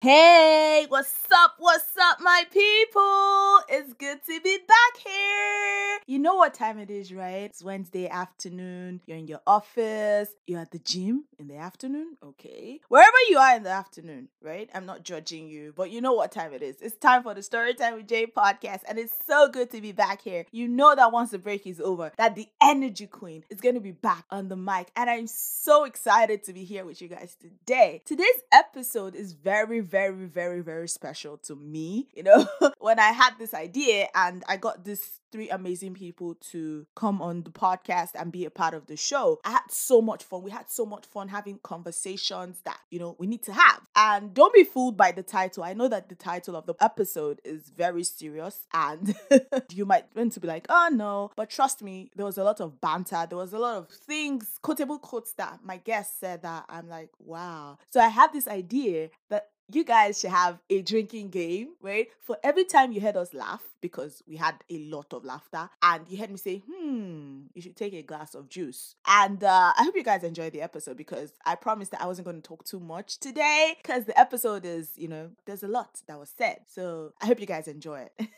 [0.00, 1.54] Hey, what's up?
[1.58, 3.60] What's up, my people?
[3.68, 5.98] It's good to be back here.
[6.06, 7.50] You know what time it is, right?
[7.50, 9.00] It's Wednesday afternoon.
[9.06, 10.30] You're in your office.
[10.46, 12.16] You're at the gym in the afternoon.
[12.22, 12.80] Okay.
[12.88, 14.70] Wherever you are in the afternoon, right?
[14.74, 16.76] I'm not judging you, but you know what time it is.
[16.80, 20.22] It's time for the Storytime with Jay podcast, and it's so good to be back
[20.22, 20.46] here.
[20.52, 23.80] You know that once the break is over, that the energy queen is going to
[23.80, 27.36] be back on the mic, and I'm so excited to be here with you guys
[27.40, 28.02] today.
[28.04, 31.87] Today's episode is very very, very, very special to me.
[32.14, 32.46] You know,
[32.78, 37.42] when I had this idea and I got these three amazing people to come on
[37.42, 40.42] the podcast and be a part of the show, I had so much fun.
[40.42, 43.82] We had so much fun having conversations that, you know, we need to have.
[43.96, 45.64] And don't be fooled by the title.
[45.64, 49.14] I know that the title of the episode is very serious and
[49.72, 51.30] you might want to be like, oh no.
[51.36, 53.26] But trust me, there was a lot of banter.
[53.28, 57.10] There was a lot of things, quotable quotes that my guest said that I'm like,
[57.18, 57.78] wow.
[57.90, 62.08] So I had this idea that you guys should have a drinking game, right?
[62.20, 66.04] For every time you heard us laugh, because we had a lot of laughter, and
[66.08, 68.94] you heard me say, hmm, you should take a glass of juice.
[69.06, 72.26] And uh, I hope you guys enjoyed the episode because I promised that I wasn't
[72.26, 76.00] going to talk too much today because the episode is, you know, there's a lot
[76.06, 76.60] that was said.
[76.66, 78.28] So I hope you guys enjoy it.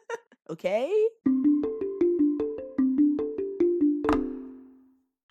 [0.50, 0.90] okay?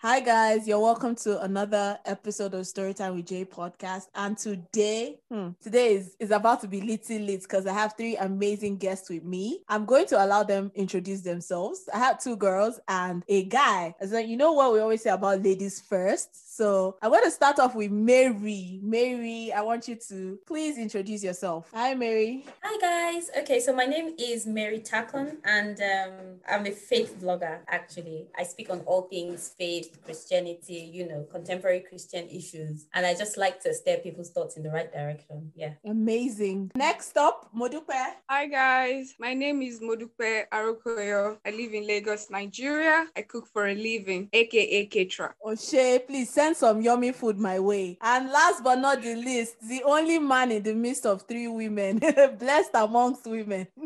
[0.00, 4.04] Hi guys, you're welcome to another episode of Storytime with Jay podcast.
[4.14, 8.16] And today, hmm, today is, is about to be little lit because I have three
[8.16, 9.64] amazing guests with me.
[9.68, 11.88] I'm going to allow them introduce themselves.
[11.92, 13.96] I have two girls and a guy.
[14.08, 16.56] So you know what we always say about ladies first.
[16.56, 18.78] So I'm going to start off with Mary.
[18.80, 21.72] Mary, I want you to please introduce yourself.
[21.74, 22.44] Hi, Mary.
[22.62, 23.30] Hi guys.
[23.36, 26.12] Okay, so my name is Mary Taklon, and um,
[26.48, 27.58] I'm a faith vlogger.
[27.66, 32.86] Actually, I speak on all things faith Christianity, you know, contemporary Christian issues.
[32.94, 35.52] And I just like to steer people's thoughts in the right direction.
[35.54, 35.74] Yeah.
[35.84, 36.72] Amazing.
[36.74, 37.92] Next up, Modupe.
[38.28, 41.38] Hi guys, my name is Modupe Arokoyo.
[41.46, 43.06] I live in Lagos, Nigeria.
[43.16, 45.32] I cook for a living, aka Ketra.
[45.44, 47.98] Oshay, please send some yummy food my way.
[48.00, 51.98] And last but not the least, the only man in the midst of three women,
[52.38, 53.66] blessed amongst women.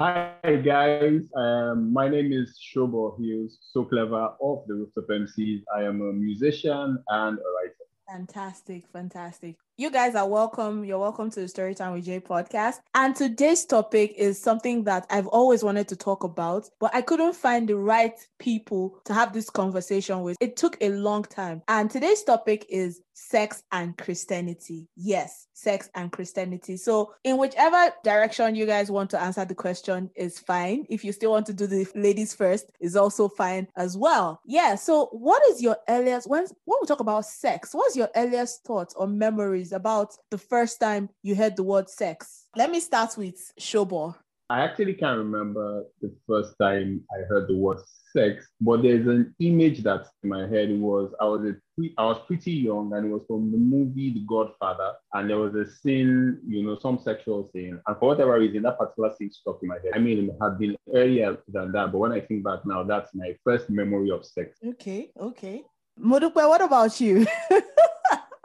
[0.00, 5.62] Hi guys, um, my name is Shobo Hills, so clever of the Rooftop MCs.
[5.74, 7.86] I am a musician and a writer.
[8.08, 9.56] Fantastic, fantastic.
[9.78, 10.84] You guys are welcome.
[10.84, 12.80] You're welcome to the Storytime with Jay podcast.
[12.94, 17.34] And today's topic is something that I've always wanted to talk about, but I couldn't
[17.34, 20.36] find the right people to have this conversation with.
[20.40, 21.62] It took a long time.
[21.68, 24.88] And today's topic is sex and Christianity.
[24.96, 26.76] Yes, sex and Christianity.
[26.76, 30.84] So, in whichever direction you guys want to answer the question is fine.
[30.90, 34.40] If you still want to do the ladies first, is also fine as well.
[34.44, 34.74] Yeah.
[34.74, 37.70] So, what is your earliest when when we talk about sex?
[37.72, 42.48] What's your earliest thoughts or memories about the first time you heard the word sex?
[42.56, 44.16] Let me start with Shobo.
[44.50, 47.78] I actually can't remember the first time I heard the word
[48.12, 50.68] sex, but there's an image that's in my head.
[50.68, 51.54] It was I was a
[51.96, 55.54] I was pretty young, and it was from the movie The Godfather, and there was
[55.54, 59.60] a scene, you know, some sexual scene, and for whatever reason, that particular scene stuck
[59.62, 59.92] in my head.
[59.94, 63.14] I mean, it had been earlier than that, but when I think back now, that's
[63.14, 64.58] my first memory of sex.
[64.62, 65.64] Okay, okay.
[65.98, 67.26] Modupe, what about you?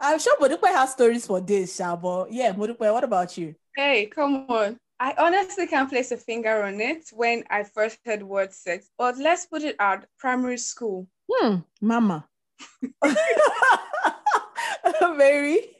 [0.00, 2.28] I'm sure Modupe has stories for this, Shobo.
[2.30, 3.54] Yeah, Modupe, what about you?
[3.74, 4.78] Hey, come on.
[5.00, 9.16] I honestly can't place a finger on it when I first heard word sex, but
[9.16, 11.06] let's put it out primary school.
[11.30, 12.26] Hmm, mama.
[15.16, 15.76] Mary.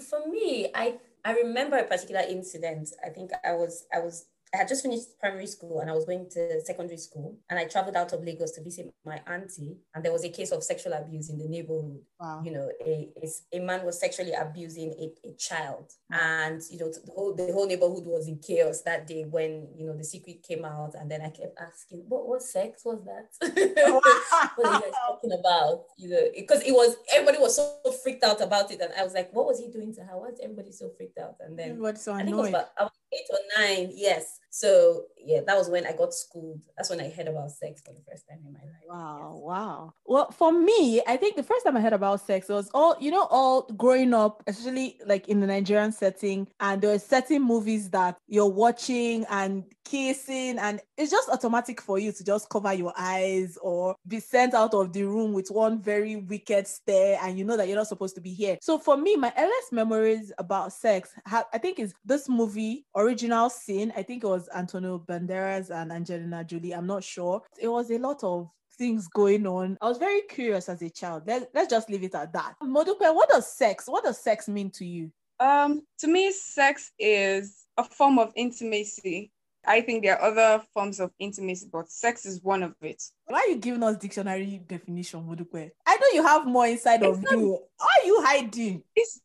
[0.00, 2.90] For me, I I remember a particular incident.
[3.04, 6.04] I think I was I was I had just finished primary school and I was
[6.04, 10.04] going to secondary school and I traveled out of Lagos to visit my auntie and
[10.04, 12.00] there was a case of sexual abuse in the neighborhood.
[12.20, 12.42] Wow.
[12.44, 13.08] You know, a,
[13.54, 17.66] a, man was sexually abusing a, a child and, you know, the whole, the whole
[17.66, 21.22] neighborhood was in chaos that day when, you know, the secret came out and then
[21.22, 23.32] I kept asking, what, what sex was that?
[24.56, 25.84] what are you guys talking about?
[25.96, 29.14] You know, because it was, everybody was so freaked out about it and I was
[29.14, 30.18] like, what was he doing to her?
[30.18, 31.36] Why is everybody so freaked out?
[31.40, 34.40] And then What's so I think it was about, I was eight or nine, yes.
[34.54, 36.60] So yeah, that was when I got schooled.
[36.76, 38.82] That's when I heard about sex for the first time in my life.
[38.86, 39.42] Wow, yes.
[39.42, 39.94] wow.
[40.04, 43.10] Well, for me, I think the first time I heard about sex was all you
[43.10, 47.88] know, all growing up, especially like in the Nigerian setting, and there are certain movies
[47.90, 52.92] that you're watching and kissing, and it's just automatic for you to just cover your
[52.98, 57.44] eyes or be sent out of the room with one very wicked stare, and you
[57.44, 58.58] know that you're not supposed to be here.
[58.60, 63.92] So for me, my earliest memories about sex, I think, is this movie, Original Sin.
[63.96, 66.74] I think it was was Antonio Banderas and Angelina Jolie.
[66.74, 67.42] I'm not sure.
[67.60, 69.78] It was a lot of things going on.
[69.80, 71.24] I was very curious as a child.
[71.26, 72.54] Let, let's just leave it at that.
[72.62, 75.12] Modupe, what does sex, what does sex mean to you?
[75.38, 79.30] Um, to me, sex is a form of intimacy.
[79.64, 83.00] I think there are other forms of intimacy, but sex is one of it.
[83.26, 85.70] Why are you giving us dictionary definition, Modukwe?
[85.86, 87.58] I know you have more inside of It's you.
[87.80, 88.82] Are you hiding?
[88.96, 89.20] It's,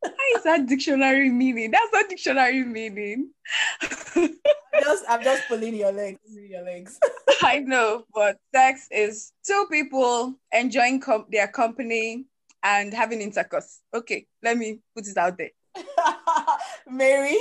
[0.00, 1.70] why is that dictionary meaning?
[1.70, 3.30] That's not dictionary meaning.
[3.82, 4.38] I'm
[4.82, 6.18] just, I'm just pulling your legs.
[6.26, 6.98] Pulling your legs.
[7.42, 12.26] I know, but sex is two people enjoying com- their company
[12.62, 13.80] and having intercourse.
[13.94, 15.50] Okay, let me put it out there.
[16.90, 17.36] Mary.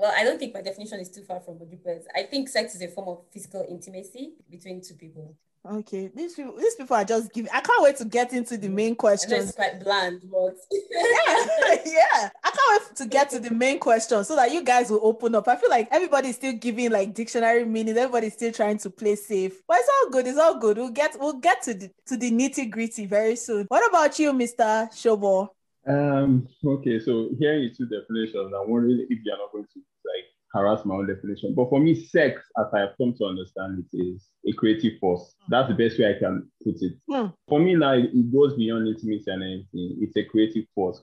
[0.00, 2.06] Well, I don't think my definition is too far from Modupe's.
[2.16, 5.36] I think sex is a form of physical intimacy between two people.
[5.64, 7.50] Okay, these people, these people are just giving.
[7.52, 9.48] I can't wait to get into the main I know questions.
[9.48, 14.24] it's quite bland, but yeah, yeah, I can't wait to get to the main question
[14.24, 15.48] so that you guys will open up.
[15.48, 17.96] I feel like everybody's still giving like dictionary meanings.
[17.96, 20.26] Everybody's still trying to play safe, but it's all good.
[20.26, 20.76] It's all good.
[20.78, 23.66] We'll get we'll get to the to the nitty gritty very soon.
[23.68, 25.48] What about you, Mister Shobo?
[25.86, 30.26] Um, okay, so hearing your two definitions, I'm wondering if you're not going to like
[30.52, 31.54] harass my own definition.
[31.54, 35.34] But for me, sex, as I have come to understand it, is a creative force.
[35.48, 36.94] That's the best way I can put it.
[37.10, 37.26] Hmm.
[37.48, 39.98] For me now, it it goes beyond intimacy and anything.
[40.00, 41.02] It's a creative force.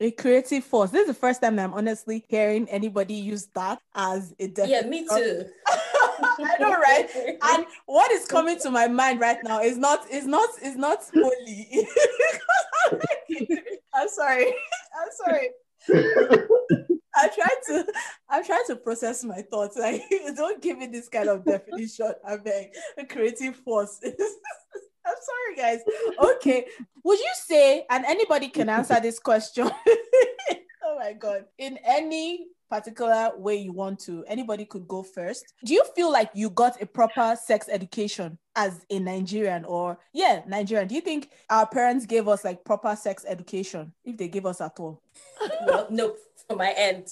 [0.00, 0.90] A creative force.
[0.90, 4.84] This is the first time that I'm honestly hearing anybody use that as a definition.
[4.84, 5.44] yeah, me too.
[6.22, 7.08] I know, right?
[7.42, 11.04] And what is coming to my mind right now is not is not is not
[11.14, 11.86] holy.
[13.94, 14.46] I'm sorry.
[14.46, 15.50] I'm sorry.
[17.14, 17.86] I try to
[18.28, 19.76] I try to process my thoughts.
[19.76, 20.02] Like
[20.36, 22.12] don't give me this kind of definition.
[22.26, 22.70] I beg.
[22.98, 24.00] A creative force.
[24.04, 25.80] I'm sorry, guys.
[26.36, 26.66] Okay.
[27.02, 29.68] Would you say, and anybody can answer this question?
[30.84, 31.46] oh my god.
[31.58, 35.44] In any particular way you want to, anybody could go first.
[35.62, 40.40] Do you feel like you got a proper sex education as a Nigerian or yeah,
[40.48, 40.88] Nigerian?
[40.88, 44.62] Do you think our parents gave us like proper sex education if they gave us
[44.62, 45.02] at all?
[45.66, 46.16] well, nope,
[46.48, 47.08] from my end.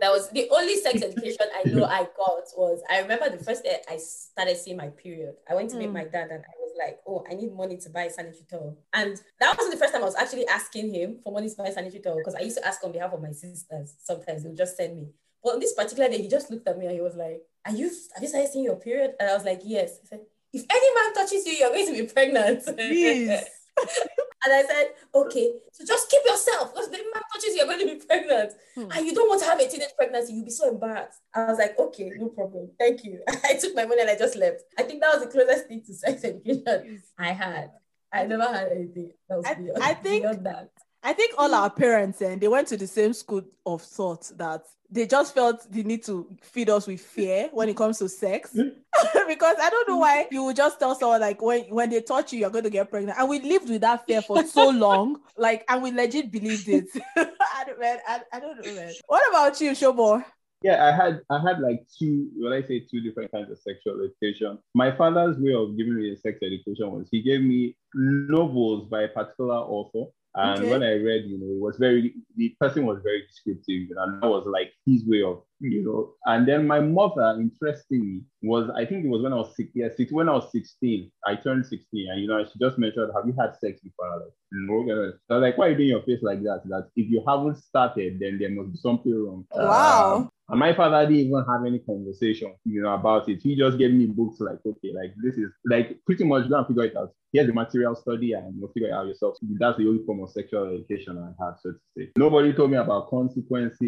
[0.00, 3.64] That was the only sex education I know I got was I remember the first
[3.64, 5.34] day I started seeing my period.
[5.50, 5.94] I went to meet Mm.
[5.94, 8.78] my dad and I was like, oh, I need money to buy a sanitary towel.
[8.92, 11.68] And that wasn't the first time I was actually asking him for money to buy
[11.68, 13.94] a sanitary towel because I used to ask on behalf of my sisters.
[14.02, 15.08] Sometimes they would just send me.
[15.42, 17.72] But on this particular day, he just looked at me and he was like, Are
[17.72, 19.14] you have you started seeing your period?
[19.20, 19.98] And I was like, Yes.
[20.00, 20.20] He said,
[20.52, 22.64] If any man touches you, you're going to be pregnant.
[22.64, 23.44] Please.
[24.44, 27.80] And I said, okay, so just keep yourself because the man touches you, you're going
[27.80, 28.52] to be pregnant.
[28.74, 28.86] Hmm.
[28.94, 31.20] And you don't want to have a teenage pregnancy, you'll be so embarrassed.
[31.34, 32.70] I was like, okay, no problem.
[32.78, 33.20] Thank you.
[33.44, 34.62] I took my money and I just left.
[34.78, 37.70] I think that was the closest thing to sex education I had.
[38.12, 40.70] I never had anything that was I- beyond, I think- beyond that.
[41.02, 41.54] I think all hmm.
[41.54, 45.70] our parents and they went to the same school of thought that they just felt
[45.70, 48.52] the need to feed us with fear when it comes to sex.
[48.52, 48.68] Hmm.
[49.28, 50.00] because I don't know hmm.
[50.00, 52.70] why you would just tell someone like when when they touch you, you're going to
[52.70, 53.18] get pregnant.
[53.18, 56.86] And we lived with that fear for so long, like, and we legit believed it.
[57.16, 58.92] I don't man, I, I don't know, man.
[59.06, 60.24] What about you, Shobo?
[60.62, 64.00] Yeah, I had I had like two, well, I say two different kinds of sexual
[64.02, 64.58] education.
[64.74, 69.02] My father's way of giving me a sex education was he gave me novels by
[69.02, 70.10] a particular author.
[70.34, 70.70] And Okay.
[70.70, 74.28] when I read, you know, it was very the person was very descriptive, and that
[74.28, 76.14] was like his way of, you know.
[76.26, 79.88] And then my mother, interestingly, was I think it was when I was six, yeah,
[79.96, 83.26] six when I was 16, I turned 16, and you know, she just mentioned, Have
[83.26, 84.06] you had sex before?
[84.06, 84.84] I like, no.
[84.86, 86.62] So I was like, why are you doing your face like that?
[86.66, 89.46] That if you haven't started, then there must be something wrong.
[89.52, 90.14] Wow.
[90.14, 93.40] Um, and my father didn't even have any conversation, you know, about it.
[93.42, 96.66] He just gave me books like, okay, like this is like pretty much go and
[96.66, 97.12] figure it out.
[97.30, 99.36] Here's the material study and you'll figure it out yourself.
[99.42, 102.10] That's the only form of sexual education I had, so to say.
[102.16, 103.78] Nobody told me about consequences,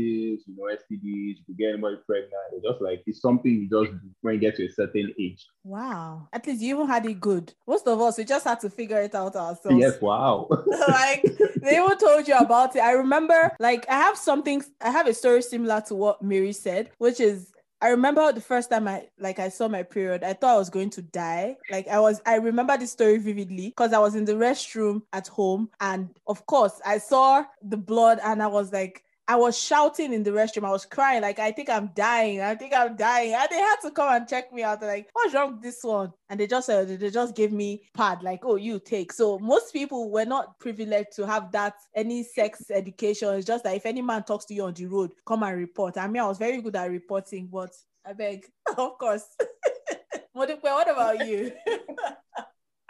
[0.47, 2.35] you know, STDs, you get anybody pregnant.
[2.53, 5.47] It's just like it's something you just do when you get to a certain age.
[5.65, 6.29] Wow.
[6.35, 7.55] At least you even had it good.
[7.67, 9.79] Most of us, we just had to figure it out ourselves.
[9.79, 10.47] Yes, wow.
[10.89, 11.23] like
[11.63, 12.81] they even told you about it.
[12.81, 16.91] I remember, like, I have something, I have a story similar to what Mary said,
[16.99, 17.53] which is
[17.83, 20.69] I remember the first time I like I saw my period, I thought I was
[20.69, 21.57] going to die.
[21.71, 25.29] Like I was, I remember this story vividly because I was in the restroom at
[25.29, 30.13] home, and of course I saw the blood, and I was like, I was shouting
[30.13, 30.67] in the restroom.
[30.67, 32.41] I was crying, like, I think I'm dying.
[32.41, 33.33] I think I'm dying.
[33.33, 34.81] And they had to come and check me out.
[34.81, 36.13] They're like, what's wrong with this one?
[36.29, 39.13] And they just uh, they just gave me pad, like, oh, you take.
[39.13, 43.33] So most people were not privileged to have that any sex education.
[43.35, 45.97] It's just that if any man talks to you on the road, come and report.
[45.97, 47.71] I mean, I was very good at reporting, but
[48.05, 48.47] I beg,
[48.77, 49.27] of course.
[50.37, 51.53] Modupe, what about you?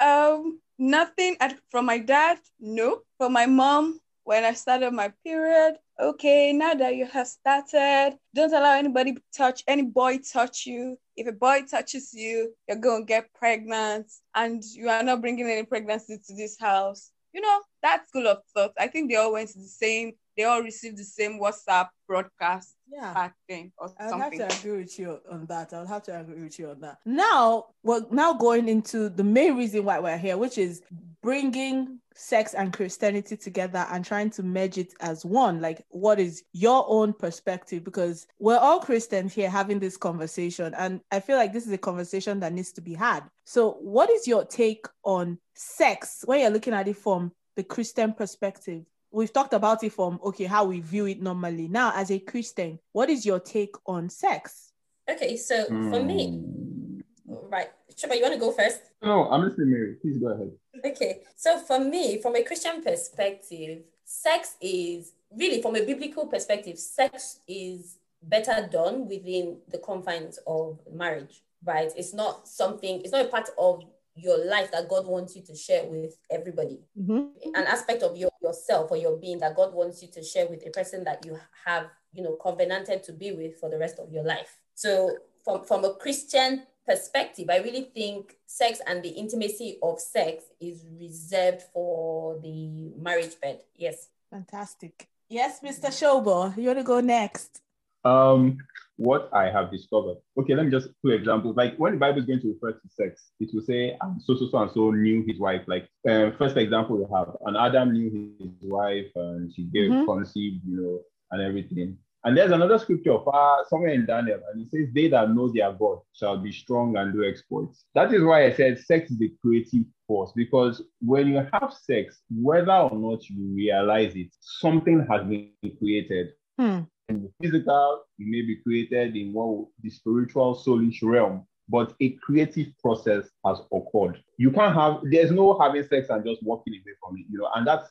[0.02, 3.02] Um, nothing at, from my dad, no.
[3.18, 4.00] From my mom,
[4.30, 9.64] when I started my period, okay, now that you have started, don't allow anybody touch
[9.66, 10.96] any boy touch you.
[11.16, 14.06] If a boy touches you, you're gonna get pregnant,
[14.36, 17.10] and you are not bringing any pregnancy to this house.
[17.32, 20.44] You know, that school of thought, I think they all went to the same, they
[20.44, 23.30] all received the same WhatsApp broadcast Yeah.
[23.48, 24.40] then or I'll something.
[24.40, 25.72] have to agree with you on that.
[25.72, 26.98] I'll have to agree with you on that.
[27.04, 30.82] Now, we're now going into the main reason why we're here, which is
[31.22, 35.60] bringing sex and Christianity together and trying to merge it as one.
[35.60, 37.84] Like, what is your own perspective?
[37.84, 41.78] Because we're all Christians here having this conversation, and I feel like this is a
[41.78, 43.22] conversation that needs to be had.
[43.44, 48.12] So, what is your take on sex when you're looking at it from the Christian
[48.12, 48.84] perspective?
[49.12, 51.68] We've talked about it from okay, how we view it normally.
[51.68, 54.72] Now, as a Christian, what is your take on sex?
[55.08, 57.00] Okay, so for me, Hmm.
[57.48, 58.80] right, Shoba, you want to go first?
[59.02, 59.94] No, I'm listening, Mary.
[60.00, 60.52] Please go ahead.
[60.84, 66.78] Okay, so for me, from a Christian perspective, sex is really, from a biblical perspective,
[66.78, 71.90] sex is better done within the confines of marriage, right?
[71.96, 73.82] It's not something, it's not a part of
[74.14, 76.80] your life that God wants you to share with everybody.
[76.98, 77.54] Mm-hmm.
[77.54, 80.66] An aspect of your, yourself or your being that God wants you to share with
[80.66, 84.12] a person that you have, you know, covenanted to be with for the rest of
[84.12, 84.60] your life.
[84.74, 90.44] So from, from a Christian perspective, I really think sex and the intimacy of sex
[90.60, 93.60] is reserved for the marriage bed.
[93.76, 94.08] Yes.
[94.30, 95.08] Fantastic.
[95.28, 95.90] Yes, Mr.
[95.90, 97.60] Shobo, you want to go next?
[98.04, 98.58] Um,
[98.96, 100.18] what I have discovered.
[100.38, 101.56] Okay, let me just two examples.
[101.56, 104.34] Like when the Bible is going to refer to sex, it will say, and so
[104.36, 105.62] so so and so knew his wife.
[105.66, 110.04] Like uh, first example we have, and Adam knew his wife, and she gave Mhm.
[110.04, 111.96] conceived, you know, and everything.
[112.24, 115.72] And there's another scripture far somewhere in Daniel, and it says, "They that know their
[115.72, 119.30] God shall be strong and do exploits." That is why I said sex is a
[119.40, 125.26] creative force because when you have sex, whether or not you realize it, something has
[125.26, 126.80] been created Hmm.
[127.10, 132.10] In the physical, it may be created in what the spiritual soulish realm, but a
[132.22, 134.22] creative process has occurred.
[134.38, 137.48] You can't have there's no having sex and just walking away from it, you know,
[137.54, 137.88] and that's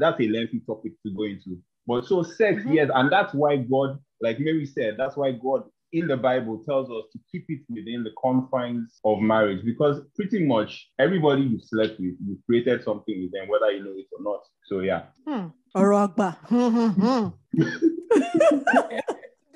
[0.00, 1.58] that's a lengthy topic to go into.
[1.86, 2.74] But so sex, Mhm.
[2.74, 6.90] yes, and that's why God, like Mary said, that's why God in the Bible tells
[6.90, 11.98] us to keep it within the confines of marriage because pretty much everybody you slept
[11.98, 14.40] with, you created something with them, whether you know it or not.
[14.66, 15.04] So yeah.
[15.26, 15.46] Hmm.
[15.74, 16.36] Orogba.
[16.46, 17.28] Hmm, hmm, hmm.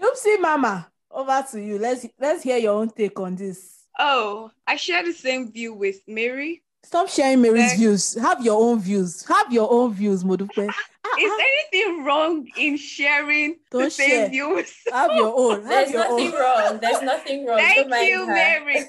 [0.03, 1.79] Oopsie mama, over to you.
[1.79, 3.87] Let's let's hear your own take on this.
[3.99, 6.63] Oh, I share the same view with Mary.
[6.85, 7.79] Stop sharing Mary's Next.
[7.79, 8.15] views.
[8.15, 9.25] Have your own views.
[9.27, 10.69] Have your own views, Modupe.
[11.19, 11.33] Is
[11.73, 14.29] anything wrong in sharing the Don't same share.
[14.31, 14.73] views?
[14.93, 15.61] have your own.
[15.61, 16.41] Have There's your nothing own.
[16.41, 16.79] wrong.
[16.81, 17.59] There's nothing wrong.
[17.59, 18.35] Thank Don't you, her.
[18.35, 18.85] Mary.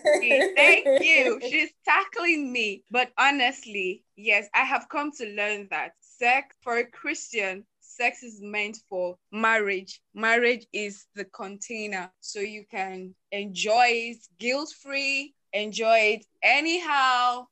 [0.56, 1.40] Thank you.
[1.50, 2.84] She's tackling me.
[2.90, 8.42] But honestly, yes, I have come to learn that sex for a Christian, sex is
[8.42, 10.02] meant for marriage.
[10.14, 17.46] Marriage is the container so you can enjoy it guilt free, enjoy it anyhow,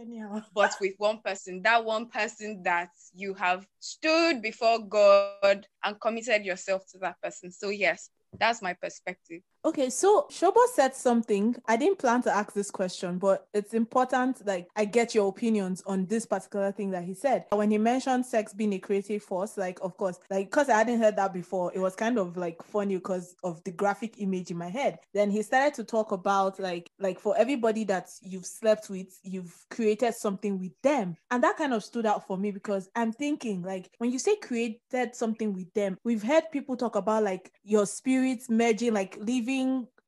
[0.00, 0.42] Anyhow.
[0.54, 6.44] but with one person, that one person that you have stood before God and committed
[6.44, 7.50] yourself to that person.
[7.50, 9.42] So, yes, that's my perspective.
[9.64, 11.54] Okay, so Shobo said something.
[11.68, 14.44] I didn't plan to ask this question, but it's important.
[14.44, 17.44] Like, I get your opinions on this particular thing that he said.
[17.52, 20.98] When he mentioned sex being a creative force, like, of course, like, because I hadn't
[20.98, 24.56] heard that before, it was kind of like funny because of the graphic image in
[24.56, 24.98] my head.
[25.14, 29.54] Then he started to talk about like, like for everybody that you've slept with, you've
[29.70, 33.62] created something with them, and that kind of stood out for me because I'm thinking
[33.62, 37.86] like, when you say created something with them, we've heard people talk about like your
[37.86, 39.51] spirits merging, like leaving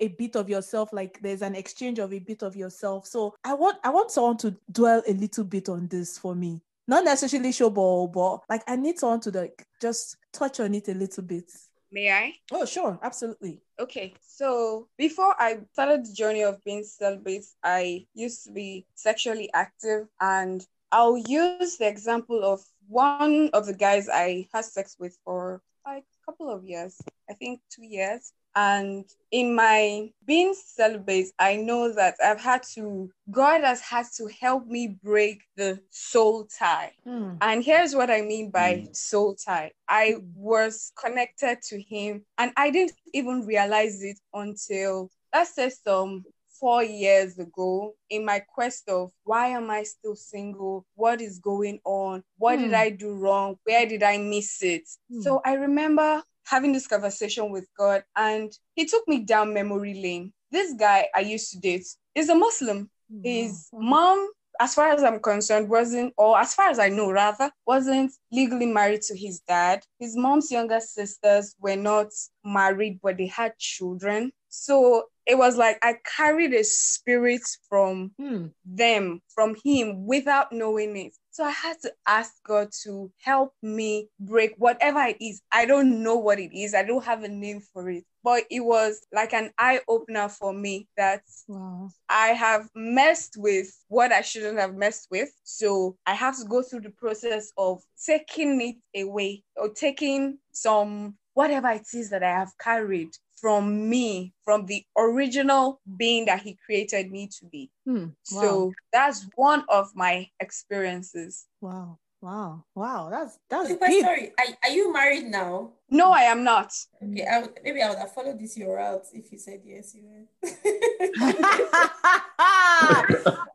[0.00, 3.06] a bit of yourself like there's an exchange of a bit of yourself.
[3.06, 6.62] So i want i want someone to dwell a little bit on this for me.
[6.86, 10.94] Not necessarily showball but like i need someone to like just touch on it a
[10.94, 11.50] little bit.
[11.94, 12.34] May I?
[12.50, 12.98] oh sure.
[13.02, 13.60] Absolutely.
[13.78, 19.48] Okay, so before I started the journey of being celibate, I used to be sexually
[19.54, 25.16] active, and I'll use the example of one of the guys I had sex with
[25.24, 28.32] for like a couple of years, I think two years.
[28.54, 34.28] And in my being celibate, I know that I've had to, God has had to
[34.40, 36.92] help me break the soul tie.
[37.04, 37.36] Hmm.
[37.40, 38.96] And here's what I mean by Mm.
[38.96, 39.72] soul tie.
[39.88, 40.32] I Mm.
[40.34, 46.24] was connected to him and I didn't even realize it until, let's say, some
[46.60, 50.86] four years ago in my quest of why am I still single?
[50.94, 52.22] What is going on?
[52.38, 52.74] What did Hmm.
[52.74, 53.56] I do wrong?
[53.64, 54.88] Where did I miss it?
[55.10, 55.20] Hmm.
[55.20, 60.32] So I remember having this conversation with God and he took me down memory lane.
[60.50, 62.90] This guy I used to date is a Muslim.
[63.22, 64.28] His mom
[64.60, 68.66] as far as i'm concerned wasn't or as far as i know rather wasn't legally
[68.66, 69.82] married to his dad.
[69.98, 72.08] His mom's younger sisters were not
[72.44, 78.46] married but they had children So it was like I carried a spirit from Hmm.
[78.64, 81.12] them, from him, without knowing it.
[81.30, 85.40] So I had to ask God to help me break whatever it is.
[85.50, 86.74] I don't know what it is.
[86.74, 88.04] I don't have a name for it.
[88.22, 91.90] But it was like an eye opener for me that Wow.
[92.08, 95.30] I have messed with what I shouldn't have messed with.
[95.42, 101.16] So I have to go through the process of taking it away or taking some
[101.34, 103.10] whatever it is that I have carried
[103.44, 107.70] from me, from the original being that He created me to be.
[107.84, 108.06] Hmm.
[108.32, 108.40] Wow.
[108.40, 111.44] So that's one of my experiences.
[111.60, 111.98] wow.
[112.22, 112.64] Wow.
[112.74, 113.10] Wow.
[113.10, 114.02] That's that's Super deep.
[114.02, 114.32] sorry.
[114.38, 115.72] Are, are you married now?
[115.90, 116.72] No, I am not.
[117.02, 119.94] Okay, I would, maybe I would have followed this your route if you said yes,
[119.94, 120.24] you were.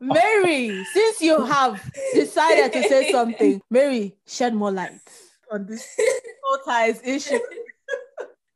[0.00, 1.82] Mary, since you have
[2.14, 5.00] decided to say something, Mary, shed more light
[5.50, 7.40] on this soul ties issue.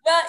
[0.04, 0.23] Well,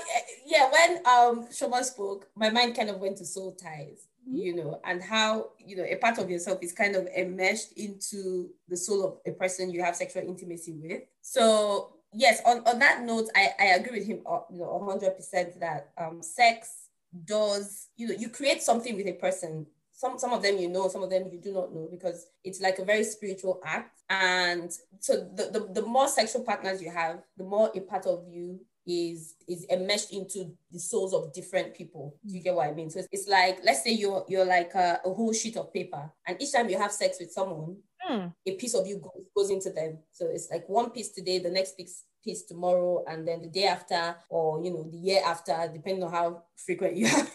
[0.46, 4.80] yeah, when um Shoma spoke, my mind kind of went to soul ties, you know,
[4.86, 9.04] and how you know a part of yourself is kind of enmeshed into the soul
[9.06, 11.02] of a person you have sexual intimacy with.
[11.22, 15.16] So yes, on, on that note, I, I agree with him, uh, you know, hundred
[15.16, 16.88] percent that um sex
[17.26, 19.66] does you know you create something with a person.
[19.92, 22.62] Some some of them you know, some of them you do not know because it's
[22.62, 24.02] like a very spiritual act.
[24.10, 28.26] And so the, the, the more sexual partners you have, the more a part of
[28.30, 32.18] you is is enmeshed into the souls of different people.
[32.26, 32.90] Do you get what I mean?
[32.90, 36.12] So it's, it's like let's say you're you're like a, a whole sheet of paper,
[36.28, 37.78] and each time you have sex with someone,
[38.08, 38.28] Hmm.
[38.46, 39.98] a piece of you goes, goes into them.
[40.12, 43.66] So it's like one piece today, the next piece piece tomorrow, and then the day
[43.66, 47.32] after, or you know, the year after, depending on how frequent you have,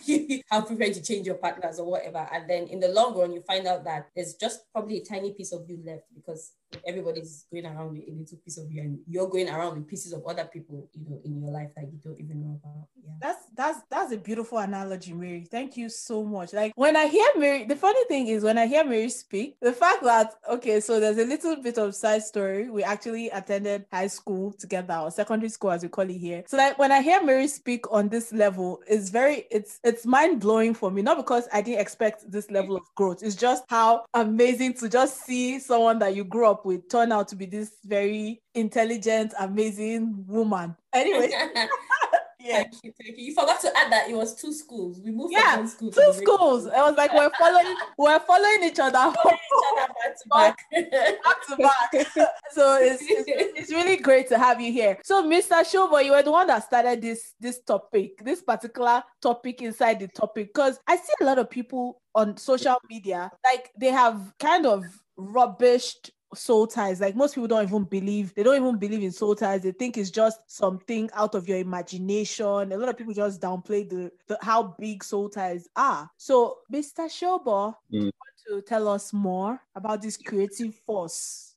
[0.50, 2.26] how frequent you change your partners or whatever.
[2.32, 5.32] And then in the long run, you find out that there's just probably a tiny
[5.32, 6.52] piece of you left because
[6.86, 10.12] everybody's going around with a little piece of you, and you're going around with pieces
[10.12, 12.88] of other people, you know, in your life that you don't even know about.
[13.02, 13.12] Yeah.
[13.20, 15.46] That's that's that's a beautiful analogy, Mary.
[15.50, 16.52] Thank you so much.
[16.52, 19.72] Like when I hear Mary, the funny thing is when I hear Mary speak, the
[19.72, 22.70] fact that okay, so there's a little bit of side story.
[22.70, 26.44] We actually attended high school together or secondary school as we call it here.
[26.46, 30.40] So like when I hear Mary speak on this level, it's very it's it's mind
[30.40, 31.02] blowing for me.
[31.02, 33.22] Not because I didn't expect this level of growth.
[33.22, 37.28] It's just how amazing to just see someone that you grew up with turn out
[37.28, 40.76] to be this very intelligent, amazing woman.
[40.92, 41.30] Anyway,
[42.40, 42.62] yeah.
[42.62, 43.24] Thank you, thank you.
[43.26, 45.00] You forgot to add that it was two schools.
[45.04, 46.66] We moved Yeah, from one school to two schools.
[46.66, 51.22] It was like we're following, we're following each other Following each other back to back.
[51.24, 52.28] back to back.
[52.52, 54.98] So it's, it's it's really great to have you here.
[55.04, 55.60] So, Mr.
[55.62, 60.08] Shobo, you were the one that started this this topic, this particular topic inside the
[60.08, 64.66] topic, because I see a lot of people on social media, like they have kind
[64.66, 64.84] of
[65.18, 69.34] rubbished soul ties like most people don't even believe they don't even believe in soul
[69.34, 73.40] ties they think it's just something out of your imagination a lot of people just
[73.40, 78.02] downplay the, the how big soul ties are so mr shobo Mm.
[78.02, 78.12] want
[78.46, 81.50] to tell us more about this creative force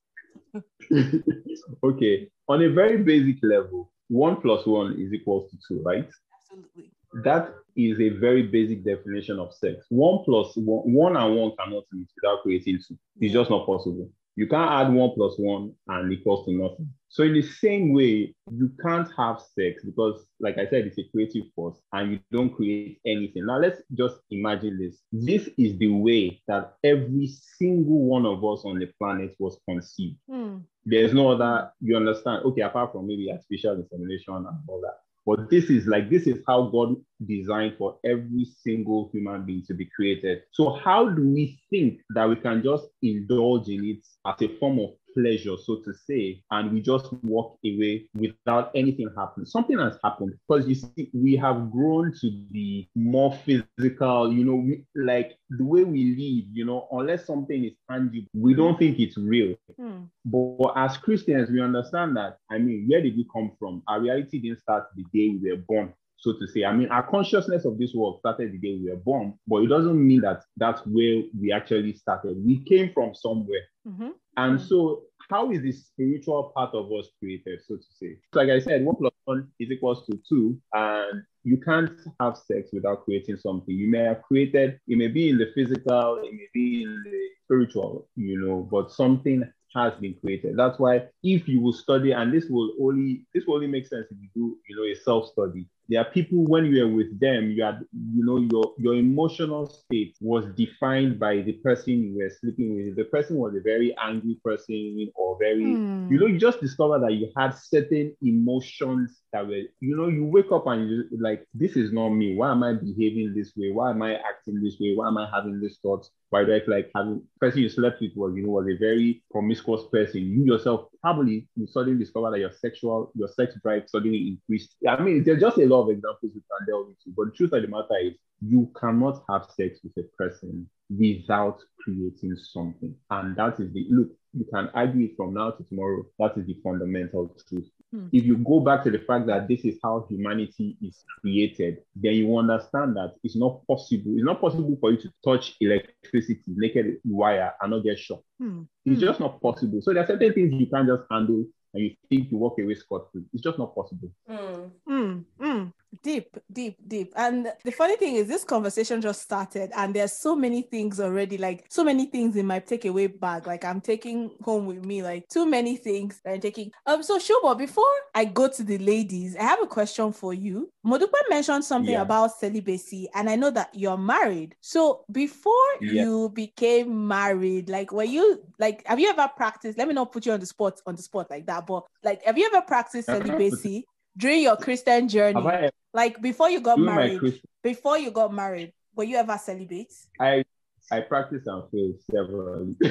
[1.83, 6.07] okay, on a very basic level, one plus one is equals to two, right?
[6.36, 6.91] absolutely
[7.23, 9.86] That is a very basic definition of sex.
[9.89, 12.97] One plus one, one and one cannot meet without creating two.
[13.19, 14.09] It's just not possible.
[14.35, 16.89] You can't add one plus one and it equals to nothing.
[17.09, 21.03] So in the same way, you can't have sex because, like I said, it's a
[21.11, 23.45] creative force and you don't create anything.
[23.45, 24.97] Now let's just imagine this.
[25.11, 30.17] This is the way that every single one of us on the planet was conceived.
[30.27, 30.57] Hmm.
[30.85, 32.43] There's no other, you understand?
[32.45, 35.02] Okay, apart from maybe artificial insemination and all that.
[35.25, 39.73] But this is like, this is how God designed for every single human being to
[39.73, 40.41] be created.
[40.51, 44.79] So, how do we think that we can just indulge in it as a form
[44.79, 49.45] of pleasure, so to say, and we just walk away without anything happening?
[49.45, 54.56] Something has happened because you see, we have grown to be more physical, you know,
[54.56, 58.99] we, like the way we live, you know, unless something is tangible, we don't think
[58.99, 59.56] it's real.
[59.80, 60.04] Hmm.
[60.26, 62.38] But as Christians, we understand that.
[62.49, 63.84] I mean, where did we come from?
[63.88, 66.63] Our reality didn't start the day we were born, so to say.
[66.65, 69.67] I mean, our consciousness of this world started the day we were born, but it
[69.67, 72.38] doesn't mean that that's where we actually started.
[72.45, 73.62] We came from somewhere.
[73.88, 74.13] Mhm.
[74.37, 74.67] And Mm.
[74.67, 78.17] so, how is the spiritual part of us created, so to say?
[78.33, 82.37] So like I said, one plus one is equals to two, and you can't have
[82.37, 83.73] sex without creating something.
[83.75, 87.19] You may have created, it may be in the physical, it may be in the
[87.45, 89.43] spiritual, you know, but something
[89.75, 90.55] has been created.
[90.57, 94.07] That's why if you will study, and this will only this will only make sense
[94.11, 95.67] if you do, you know, a self-study.
[95.89, 97.79] There are people when you are with them, you had,
[98.13, 102.87] you know, your your emotional state was defined by the person you were sleeping with.
[102.87, 106.03] If the person was a very angry person or very, Hmm.
[106.09, 110.25] you know, you just discover that you had certain emotions that were, you know, you
[110.25, 112.35] wake up and you like, this is not me.
[112.35, 113.71] Why am I behaving this way?
[113.71, 114.93] Why am I acting this way?
[114.95, 116.11] Why am I having these thoughts?
[116.29, 118.67] Why do I feel like having the person you slept with was, you know, was
[118.67, 120.21] a very promiscuous person?
[120.21, 124.75] You yourself probably you suddenly discover that your sexual, your sex drive suddenly increased.
[124.87, 127.53] I mean, there's just a lot of examples we can delve into, but the truth
[127.53, 132.93] of the matter is you cannot have sex with a person without creating something.
[133.09, 136.03] And that is the look, you can argue it from now to tomorrow.
[136.19, 137.69] That is the fundamental truth.
[137.91, 138.07] Hmm.
[138.12, 142.13] If you go back to the fact that this is how humanity is created, then
[142.15, 144.12] you understand that it's not possible.
[144.15, 148.25] It's not possible for you to touch electricity, naked wire, and not get shocked.
[148.39, 148.63] Hmm.
[148.86, 149.05] It's Hmm.
[149.07, 149.81] just not possible.
[149.81, 152.75] So there are certain things you can't just handle and you think you walk away
[152.75, 153.23] scot free.
[153.33, 154.09] It's just not possible.
[154.29, 154.71] Mm.
[154.88, 155.73] Mm, mm.
[156.03, 157.13] Deep, deep, deep.
[157.15, 161.37] And the funny thing is, this conversation just started, and there's so many things already,
[161.37, 163.47] like so many things in my takeaway bag.
[163.47, 166.71] Like I'm taking home with me, like too many things that I'm taking.
[166.85, 170.69] Um, so Shobo, before I go to the ladies, I have a question for you.
[170.85, 172.01] Modupe mentioned something Yeah.
[172.01, 174.55] about celibacy, and I know that you're married.
[174.59, 176.03] So before Yeah.
[176.03, 179.77] you became married, like were you like have you ever practiced?
[179.77, 182.21] Let me not put you on the spot on the spot like that, but like
[182.25, 183.85] have you ever practiced I've never put- celibacy
[184.17, 185.45] during your Christian journey?
[185.45, 189.93] I Like before you got married, Christian before you got married, were you ever celibate?
[190.19, 190.43] I
[190.91, 192.76] I practice and fail severally.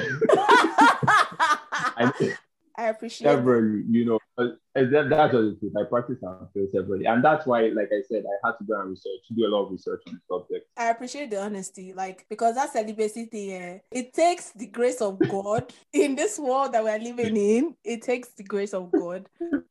[1.95, 2.11] I
[2.77, 3.35] I, appreciate it.
[3.37, 5.75] severally, you know, uh, that, that's what it is.
[5.77, 8.79] I practice and fail severally, and that's why, like I said, I had to go
[8.79, 10.65] and research, do a lot of research on the subject.
[10.77, 15.19] I appreciate the honesty, like because that celibacy thing, eh, it takes the grace of
[15.27, 17.75] God in this world that we're living in.
[17.83, 19.27] It takes the grace of God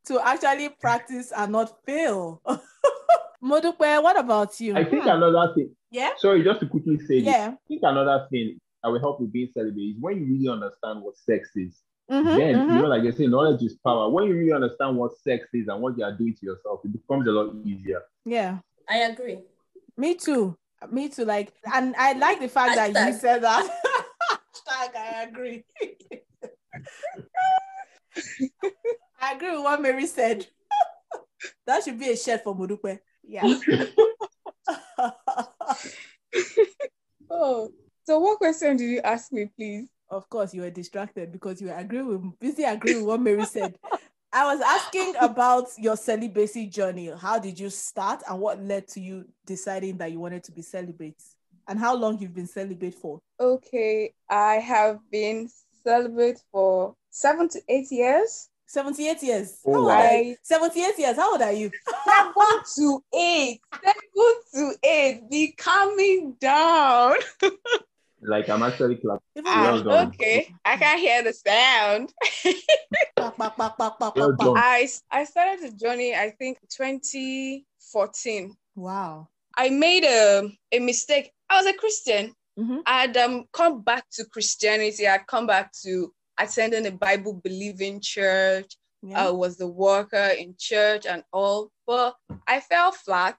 [0.07, 2.41] to actually practice and not fail.
[3.43, 4.77] Modupe, what about you?
[4.77, 5.09] I think Hmm.
[5.11, 5.75] another thing.
[5.91, 7.25] yeah, Sorry, just to quickly say this.
[7.25, 7.49] yeah.
[7.55, 11.03] I think another thing that will help with being celibate is when you really understand
[11.03, 11.81] what sex is.
[12.13, 12.75] Mhm, then mhm.
[12.75, 14.11] you know, like they say, knowledge is power.
[14.11, 16.93] When you really understand what sex is and what you are doing to yourself, it
[16.93, 18.03] becomes a lot easier.
[18.27, 18.59] yeah.
[18.89, 19.39] I agree.
[19.97, 20.57] Me too.
[20.91, 21.25] Me too.
[21.25, 23.65] Like, and I like the fact that you said that.
[24.31, 25.65] Hashtag, I agree.
[29.21, 30.47] I agree with what Mary said.
[31.67, 32.99] that should be a shirt for Modupe.
[33.23, 33.55] Yeah.
[37.35, 37.73] Oh,
[38.05, 39.89] so what question did you ask me, please?
[40.13, 43.45] Of course, you were distracted because you were agreeing with busy agreeing with what Mary
[43.47, 43.77] said.
[44.33, 47.11] I was asking about your celibacy journey.
[47.19, 50.63] How did you start and what led to you deciding that you wanted to be
[50.63, 51.21] celibate?
[51.69, 53.21] And how long you've been celibate for?
[53.41, 55.49] Okay, I have been
[55.85, 58.49] celibate for seven to eight years.
[58.67, 59.59] 78 years.
[59.67, 60.01] Oh, How old wow.
[60.01, 60.33] are you?
[60.33, 61.17] I 78 years.
[61.17, 61.71] How old are you?
[62.07, 62.33] seven
[62.77, 65.31] to eight, seven to eight.
[65.31, 67.17] Be calming down.
[68.23, 69.23] Like I'm actually clapping.
[69.37, 70.09] Even Ah, Well done.
[70.09, 72.13] okay, I can hear the sound.
[73.19, 74.39] Well pak, pak.
[74.39, 74.55] done.
[74.57, 76.15] I I started the journey.
[76.15, 78.55] I think 2014.
[78.77, 79.29] Wow.
[79.57, 81.33] I made a a mistake.
[81.51, 82.35] I was a Christian.
[82.59, 82.83] Mhm.
[82.87, 85.07] I'd um come back to Christianity.
[85.07, 88.77] I'd come back to attending a Bible believing church.
[89.03, 89.27] Yeah.
[89.27, 92.15] I was the worker in church and all, but
[92.47, 93.37] I fell flat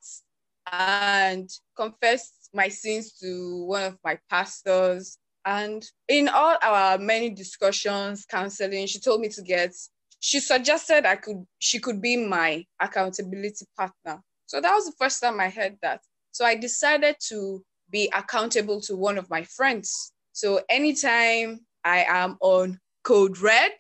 [0.71, 5.17] and confessed my sins to one of my pastors.
[5.45, 9.73] And in all our many discussions, counseling, she told me to get,
[10.19, 14.21] she suggested I could, she could be my accountability partner.
[14.45, 16.01] So that was the first time I heard that.
[16.31, 20.13] So I decided to be accountable to one of my friends.
[20.31, 23.73] So anytime I am on code red,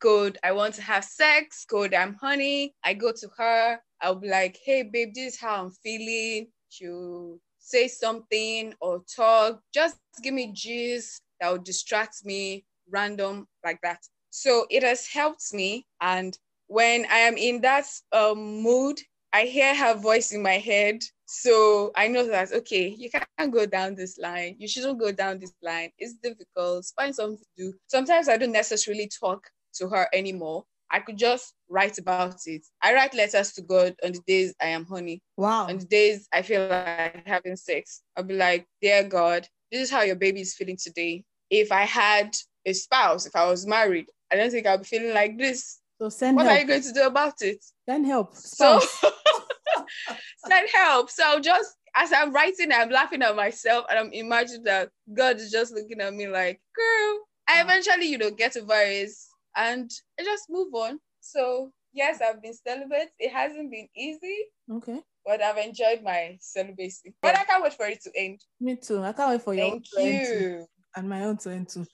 [0.00, 3.80] code I want to have sex, code I'm honey, I go to her.
[4.00, 6.48] I'll be like, hey babe, this is how I'm feeling.
[6.68, 9.60] She'll say something or talk.
[9.72, 14.00] Just give me gist that will distract me, random like that.
[14.30, 15.86] So it has helped me.
[16.00, 16.36] And
[16.68, 19.00] when I am in that um, mood,
[19.32, 21.02] I hear her voice in my head.
[21.26, 24.56] So I know that, okay, you can't go down this line.
[24.58, 25.90] You shouldn't go down this line.
[25.98, 26.86] It's difficult.
[26.96, 27.74] Find something to do.
[27.86, 30.64] Sometimes I don't necessarily talk to her anymore.
[30.90, 32.62] I could just write about it.
[32.82, 35.20] I write letters to God on the days I am honey.
[35.36, 35.66] Wow.
[35.68, 39.90] On the days I feel like having sex, I'll be like, Dear God, this is
[39.90, 41.24] how your baby is feeling today.
[41.50, 42.34] If I had
[42.66, 45.78] a spouse, if I was married, I don't think I'll be feeling like this.
[46.00, 46.56] So send What help.
[46.56, 47.64] are you going to do about it?
[47.88, 48.36] Send help.
[48.36, 48.80] So
[50.46, 51.10] send help.
[51.10, 55.50] So just as I'm writing, I'm laughing at myself and I'm imagining that God is
[55.50, 59.10] just looking at me like, girl, I eventually, you know, get over it
[59.56, 61.00] and I just move on.
[61.20, 63.10] So yes, I've been celibate.
[63.18, 64.36] It hasn't been easy,
[64.70, 65.00] Okay.
[65.24, 67.14] but I've enjoyed my celibacy.
[67.22, 68.40] But I can't wait for it to end.
[68.60, 69.02] Me too.
[69.02, 70.38] I can't wait for your Thank own to end too.
[70.38, 70.66] you.
[70.96, 71.86] and my own to end too.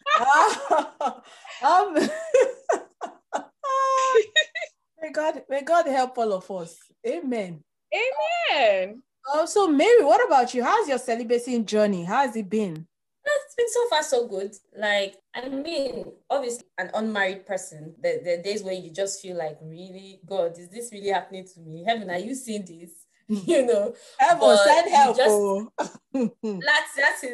[1.63, 1.95] um,
[5.01, 6.77] may God, may God help all of us.
[7.07, 7.63] Amen.
[7.93, 9.03] Amen.
[9.27, 10.63] Oh, so Mary, what about you?
[10.63, 12.05] How's your celibacy journey?
[12.05, 12.87] How has it been?
[13.47, 14.55] It's been so far so good.
[14.77, 19.59] Like, I mean, obviously, an unmarried person, the, the days where you just feel like,
[19.63, 21.85] really, God, is this really happening to me?
[21.87, 22.91] Heaven, are you seeing this?
[23.47, 25.17] you know, Heaven, send help.
[25.17, 25.73] just- oh.
[26.67, 27.25] that's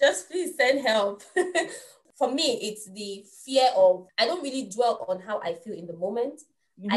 [0.00, 1.22] just please send help.
[2.18, 5.86] For me, it's the fear of I don't really dwell on how I feel in
[5.86, 6.40] the moment.
[6.80, 6.88] Mhm.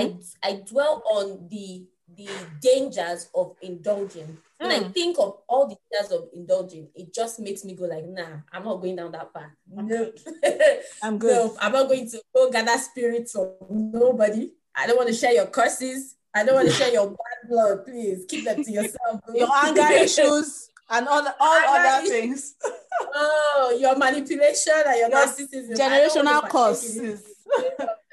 [0.43, 2.27] I I dwell on the the
[2.61, 4.37] dangers of indulging.
[4.57, 4.93] When I Mm.
[4.93, 8.63] think of all the dangers of indulging, it just makes me go like, nah, I'm
[8.65, 9.51] not going down that path.
[9.77, 10.11] I'm No.
[11.03, 11.31] I'm good.
[11.31, 14.51] no, I'm not going to go gather spirits from nobody.
[14.75, 16.15] I don't want to share your curses.
[16.33, 17.85] I don't want to share your bad blood.
[17.85, 19.19] Please keep them to yourself.
[19.33, 22.09] Your anger issues and all, all Anger other issues.
[22.11, 22.55] things.
[23.13, 25.75] Oh, your manipulation and your, Your narcissism.
[25.75, 27.23] Generational want to partake in curses.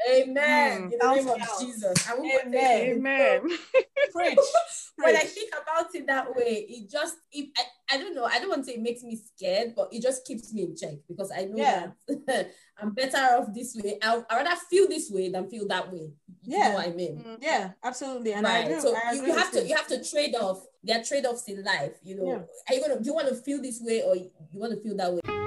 [0.06, 0.28] It.
[0.28, 0.90] Amen.
[0.90, 0.92] Mm.
[0.92, 2.08] In the name of Jesus.
[2.08, 2.88] I won't Amen.
[2.98, 3.40] Amen.
[4.12, 4.38] Preach.
[4.96, 8.24] when I think about it that way, it just it, I, I don't know.
[8.24, 10.76] I don't want to say it makes me scared, but it just keeps me in
[10.76, 11.88] check because I know Yeah.
[12.26, 13.98] that I'm better off this way.
[14.02, 16.12] I I rather feel this way than feel that way.
[16.42, 16.68] You Yeah.
[16.68, 17.24] know what I mean?
[17.40, 18.32] Yeah, absolutely.
[18.32, 18.68] And I right.
[18.68, 18.80] agree.
[18.80, 20.64] So I you, agree you have to you have to trade off.
[20.82, 21.92] There are trade offs in life.
[22.02, 22.42] You know, Yeah.
[22.68, 24.96] are you gonna do you want to feel this way or you want to feel
[24.96, 25.37] that way?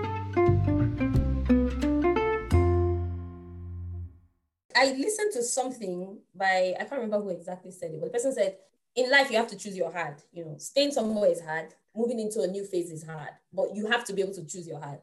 [4.82, 8.34] I listened to something by I can't remember who exactly said it, but the person
[8.34, 8.58] said,
[8.96, 10.16] in life you have to choose your hard.
[10.34, 13.86] You know, staying somewhere is hard, moving into a new phase is hard, but you
[13.86, 14.98] have to be able to choose your hard.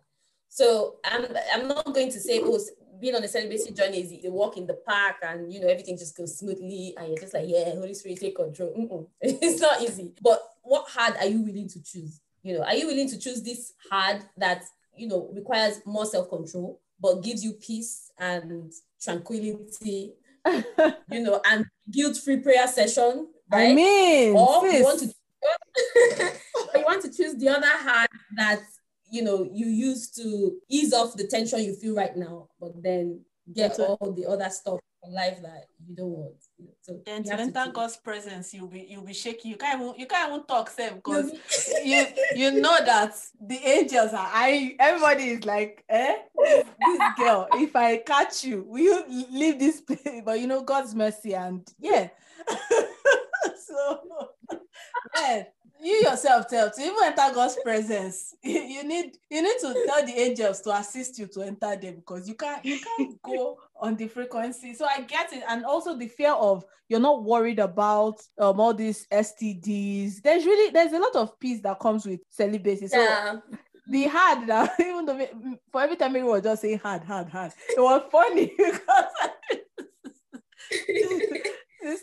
[0.49, 2.59] So I'm I'm not going to say, oh,
[3.01, 5.97] being on a celibacy journey is a walk in the park and you know everything
[5.97, 9.09] just goes smoothly and you're just like, yeah, Holy Spirit, take control.
[9.21, 10.13] It's not easy.
[10.21, 12.21] But what hard are you willing to choose?
[12.43, 14.65] You know, are you willing to choose this hard that
[14.97, 20.15] you know requires more self-control but gives you peace and tranquility,
[21.11, 23.71] you know, and guilt-free prayer session, right?
[23.71, 25.07] I mean, or you want to
[26.75, 28.61] you want to choose the other hand that
[29.11, 33.21] you know you use to ease off the tension you feel right now, but then
[33.55, 36.35] get all the other stuff life that you don't want.
[36.59, 36.73] you know.
[36.83, 37.73] So then you to have to enter.
[37.73, 39.51] God's presence, you'll be you'll be shaking.
[39.51, 41.33] You can't even you can't even talk, Sam, because
[41.85, 46.67] you you know that the angels are I everybody is like, eh, this,
[47.17, 50.23] girl, if I catch you, will you leave this place?
[50.25, 52.09] But you know, God's mercy and yeah.
[53.67, 54.01] so
[55.17, 55.45] yeah,
[55.81, 60.15] you yourself tell to even enter God's presence, you, need you need to tell the
[60.17, 64.09] angels to assist you to enter there because you can't you can't go on the
[64.09, 64.75] frequency.
[64.75, 68.75] So I get it, and also the fear of you're not worried about um all
[68.75, 70.23] these STDs.
[70.23, 72.89] There's really there's a lot of peace that comes with celibacy.
[72.89, 73.37] So yeah.
[73.91, 75.27] the hard that even though
[75.73, 78.81] for every time everyone was just saying hard, hard, hard, it was funny because.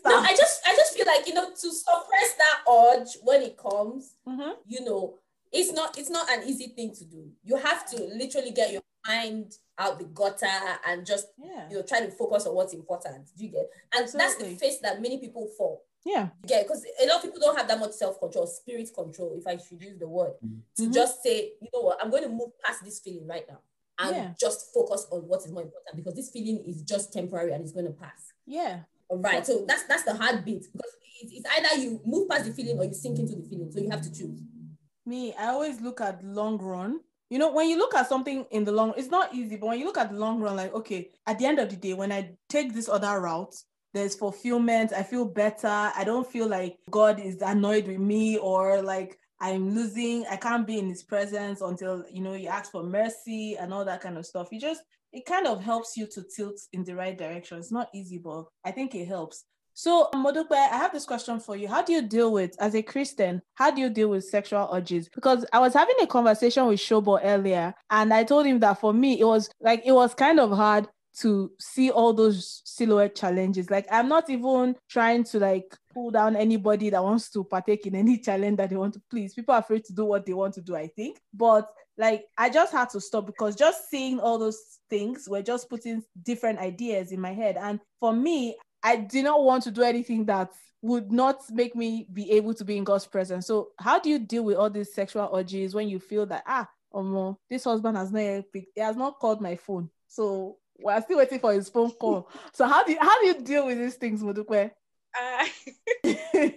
[0.05, 3.57] No, I just I just feel like you know to suppress that urge when it
[3.57, 4.53] comes, Mhm.
[4.65, 5.15] you know,
[5.51, 7.29] it's not it's not an easy thing to do.
[7.43, 10.47] You have to literally get your mind out the gutter
[10.88, 13.29] and just Yeah, you know try to focus on what's important.
[13.38, 13.69] Do you get?
[13.95, 15.84] And that's the face that many people fall.
[16.05, 19.45] yeah, get because a lot of people don't have that much self-control, spirit control, if
[19.47, 20.34] I should use the word,
[20.77, 20.93] to Mhm.
[20.93, 23.60] just say, you know what, I'm going to move past this feeling right now
[23.99, 24.34] and Yeah.
[24.39, 27.71] just focus on what is more important because this feeling is just temporary and it's
[27.73, 28.31] going to pass.
[28.45, 29.45] yeah, All right.
[29.45, 32.77] So that's that's the hard bit because it's, it's either you move past the feeling
[32.79, 33.71] or you sink into the feeling.
[33.71, 34.41] So you have to choose.
[35.06, 37.00] Me, I always look at long run.
[37.30, 39.80] You know, when you look at something in the long, it's not easy, but when
[39.80, 42.12] you look at the long run, like, okay, at the end of the day, when
[42.12, 43.56] I take this other route,
[43.94, 44.94] there's fulfillment.
[44.94, 45.68] I feel better.
[45.68, 50.26] I don't feel like God is annoyed with me or like I'm losing.
[50.30, 53.86] I can't be in his presence until, you know, you ask for mercy and all
[53.86, 54.50] that kind of stuff.
[54.52, 54.82] You just,
[55.13, 57.58] it kind of helps you to tilt in the right direction.
[57.58, 59.46] It's not easy, but I think it helps.
[59.77, 61.67] So, Modupe, I have this question for you.
[61.67, 65.09] How do you deal with, as a Christian, how do you deal with sexual urges?
[65.13, 68.93] Because I was having a conversation with Shobo earlier, and I told him that for
[68.93, 73.69] me, it was like, it was kind of hard to see all those silhouette challenges.
[73.69, 77.95] Like, I'm not even trying to like pull down anybody that wants to partake in
[77.95, 79.33] any challenge that they want to please.
[79.33, 81.19] People are afraid to do what they want to do, I think.
[81.33, 84.59] But like, I just had to stop because just seeing all those
[84.89, 87.55] things were just putting different ideas in my head.
[87.57, 90.52] And for me, I did not want to do anything that
[90.84, 93.48] would not make me be able to be in God's presence.
[93.48, 96.69] So, how do you deal with all these sexual urges when you feel that ah,
[96.93, 99.89] oh no, this husband has not picked, he has not called my phone.
[100.08, 102.30] So We're still waiting for his phone call.
[102.54, 104.71] So how do you, how do you deal with these things, Modukwe?
[105.15, 105.52] I,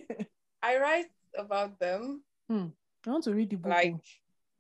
[0.63, 2.23] I write about them.
[2.49, 2.67] Hmm.
[3.07, 3.71] I want to read the book.
[3.71, 3.95] Like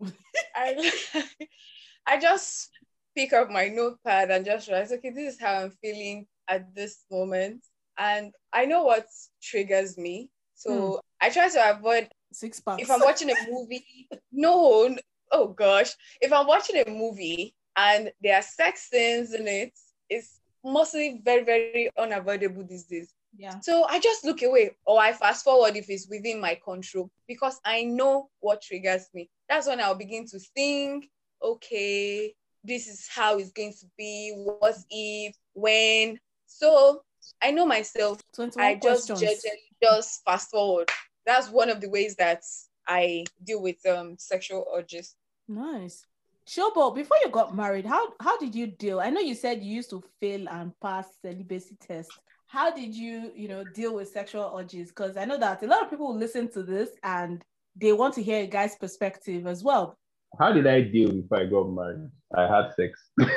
[0.55, 0.91] I,
[2.07, 2.71] I just
[3.15, 7.05] pick up my notepad and just realize, okay, this is how I'm feeling at this
[7.11, 7.65] moment.
[7.99, 9.07] And I know what
[9.43, 10.31] triggers me.
[10.55, 10.71] So
[11.21, 11.27] Hmm.
[11.27, 12.83] I try to avoid Six packs.
[12.83, 13.85] if I'm watching a movie,
[14.33, 14.97] no,
[15.33, 19.73] oh gosh, if I'm watching a movie and there are sex scenes in it,
[20.09, 23.15] it's mostly very, very unavoidable these days.
[23.37, 23.61] yeah.
[23.61, 27.61] So I just look away or I fast forward if it's within my control because
[27.65, 29.31] I know what triggers me.
[29.49, 31.09] That's when I'll begin to think,
[31.43, 32.35] okay,
[32.65, 36.19] this is how it's going to be, what if, when.
[36.49, 37.03] So
[37.41, 38.21] I know myself
[38.59, 39.21] I just questions.
[39.21, 40.91] judge just fast forward.
[41.25, 42.43] That's one of the ways that
[42.87, 45.15] I deal with um sexual urges.
[45.47, 46.05] Nice.
[46.49, 48.99] Shobo, before you got married, how how did you deal?
[49.01, 52.11] I know you said you used to fail and pass celibacy test.
[52.47, 54.89] How did you, you know, deal with sexual urges?
[54.89, 57.45] Because I know that a lot of people listen to this and
[57.77, 59.99] they want to hear a guy's perspective as well.
[60.39, 62.09] How did I deal before I got married?
[62.35, 62.99] I had sex.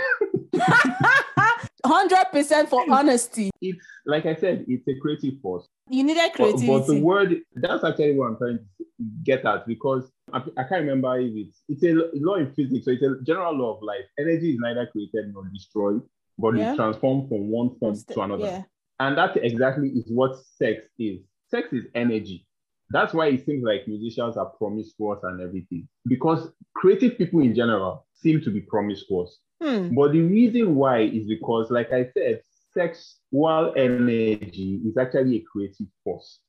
[1.91, 3.49] Hundred percent for honesty.
[3.61, 5.67] it's like I said, it's a creative force.
[5.89, 8.85] You need needed But, but the word that's actually what I'm trying to
[9.23, 12.91] get at because I, I can't remember if it's it's a law in physics, so
[12.91, 14.05] it's a general law of life.
[14.17, 16.01] Energy is neither created nor destroyed,
[16.37, 16.69] but Yeah.
[16.69, 18.45] it's transformed from one form to another.
[18.45, 18.63] Yeah.
[19.01, 21.19] And that exactly is what sex is.
[21.49, 22.45] Sex is energy.
[22.91, 25.87] That's why it seems like musicians are promiscuous and everything.
[26.07, 29.39] Because creative people in general seem to be promiscuous.
[29.61, 29.93] Hmm.
[29.95, 32.41] But the reason why is because, like I said,
[32.73, 36.39] sexual energy is actually a creative force.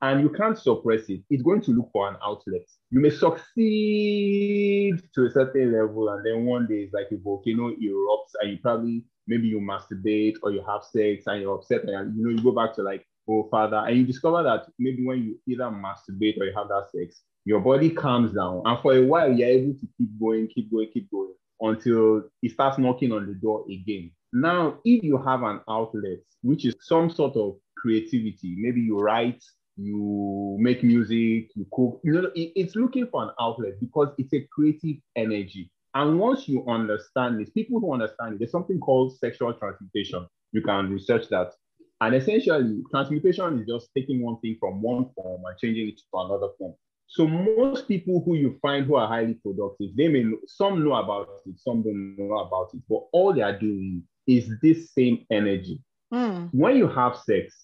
[0.00, 1.22] And you can't suppress it.
[1.28, 2.62] It's going to look for an outlet.
[2.90, 7.70] You may succeed to a certain level, and then one day it's like a volcano
[7.70, 12.16] erupts, and you probably maybe you masturbate or you have sex and you're upset, and
[12.16, 15.22] you know you go back to like, oh father, and you discover that maybe when
[15.22, 19.02] you either masturbate or you have that sex, your body calms down, and for a
[19.02, 23.26] while you're able to keep going, keep going, keep going until it starts knocking on
[23.26, 24.10] the door again.
[24.32, 29.42] Now, if you have an outlet, which is some sort of creativity, maybe you write,
[29.76, 34.46] you make music, you cook, you know, it's looking for an outlet because it's a
[34.52, 35.70] creative energy.
[35.94, 40.26] And once you understand this, people who understand it, there's something called sexual transmutation.
[40.52, 41.52] You can research that.
[42.00, 46.18] And essentially, transmutation is just taking one thing from one form and changing it to
[46.18, 46.74] another form.
[47.08, 50.94] So most people who you find who are highly productive, they may know, some know
[50.94, 55.24] about it, some don't know about it, but all they are doing is this same
[55.30, 55.80] energy.
[56.12, 56.46] Hmm.
[56.52, 57.54] When you have sex,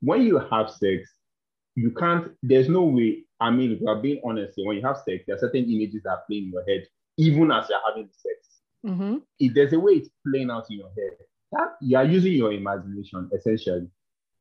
[0.00, 1.10] when you have sex,
[1.74, 4.86] you can't, there's no way, I mean, if you are being honest, here, when you
[4.86, 6.86] have sex, there are certain images that are playing in your head,
[7.18, 8.36] even as you're having sex.
[8.86, 9.16] Mm-hmm.
[9.40, 11.18] If there's a way it's playing out in your head,
[11.52, 13.88] that you are using your imagination essentially.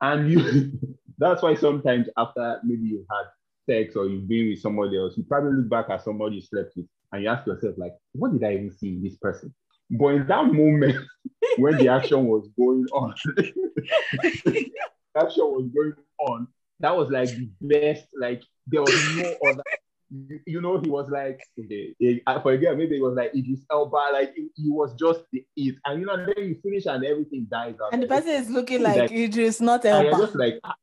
[0.02, 0.72] And you
[1.18, 3.26] that's why sometimes after maybe you've had
[3.70, 6.74] sex or you've been with somebody else, you probably look back at somebody you slept
[6.76, 9.54] with and you ask yourself, like, what did I even see in this person?
[9.90, 10.96] But in that moment
[11.58, 13.14] when the action was going on,
[15.18, 16.48] action was going on,
[16.80, 19.64] that was like the best, like there was no other.
[20.14, 23.62] You, you know, he was like, okay, eh, for a maybe it was like Idris
[23.72, 27.06] Elba, like he, he was just the it, and you know, then you finish and
[27.06, 27.94] everything dies out.
[27.94, 30.10] And the person is looking Like- like Idris, not Elba.
[30.10, 30.76] and you're just like, ah,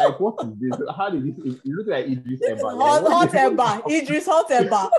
[0.00, 0.80] like what is this?
[0.96, 1.54] How did this?
[1.54, 2.62] It look like Idris Elba.
[2.62, 4.02] Like, hot, what hot is- what is Elba.
[4.02, 4.90] Idris hot Elba.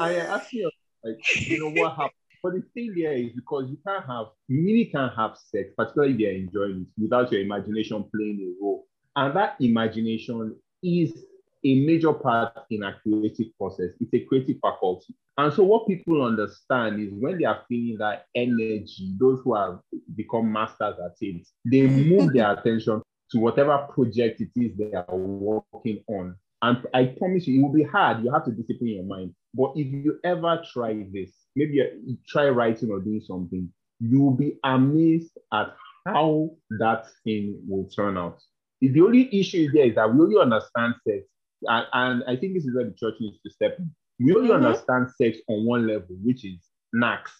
[0.00, 0.70] I ask you,
[1.04, 2.10] like, you know what happened?
[2.42, 6.14] But the thing there is because you can't have, you really can't have sex, particularly
[6.14, 8.86] if you're enjoying it, without your imagination playing a role.
[9.16, 11.24] And that imagination is
[11.64, 13.90] a major part in a creative process.
[14.00, 15.14] It's a creative faculty.
[15.36, 19.80] And so what people understand is when they are feeling that energy, those who have
[20.14, 25.16] become masters at it, they move their attention to whatever project it is they are
[25.16, 26.36] working on.
[26.62, 28.22] And I promise you, it will be hard.
[28.24, 29.34] You have to discipline your mind.
[29.54, 34.20] But if you ever try this, maybe you- you try writing or doing something, you
[34.22, 35.74] will be amazed at
[36.06, 38.40] how that thing will turn out.
[38.80, 41.24] The only issue there is that we only understand sex,
[41.64, 43.90] and, and I think this is where the church needs to step in.
[44.18, 44.56] We only Mhm.
[44.64, 46.58] understand sex on one level, which is
[46.92, 47.32] knacks.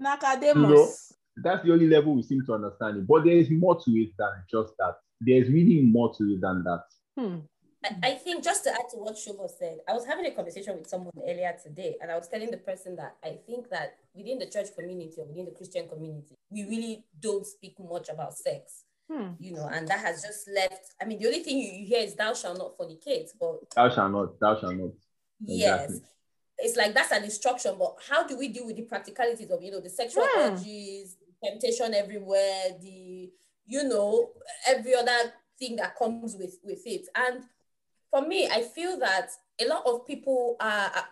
[0.00, 1.12] Nakademus.
[1.42, 3.06] That's the only level we seem to understand it.
[3.06, 4.96] But there is more to it than just that.
[5.20, 6.84] There's really more to it than that.
[7.18, 7.38] Hmm.
[7.84, 10.76] I, I think just to add to what Shobo said, I was having a conversation
[10.76, 14.38] with someone earlier today, and I was telling the person that I think that within
[14.38, 18.84] the church community or within the Christian community, we really don't speak much about sex,
[19.10, 19.30] Hmm.
[19.40, 20.94] you know, and that has just left.
[21.00, 23.88] I mean, the only thing you, you hear is "thou shalt not fornicate," but Thou
[23.90, 24.90] shalt not, thou shalt not.
[25.44, 26.00] Yes.
[26.58, 29.72] It's like that's an instruction, but how do we deal with the practicalities of, you
[29.72, 30.52] know, the sexual Hmm.
[30.54, 33.32] urges, temptation everywhere, the,
[33.66, 34.30] you know,
[34.68, 37.08] every other thing that comes with, with it.
[37.16, 37.42] And
[38.12, 41.04] for me, I feel that a lot of people are are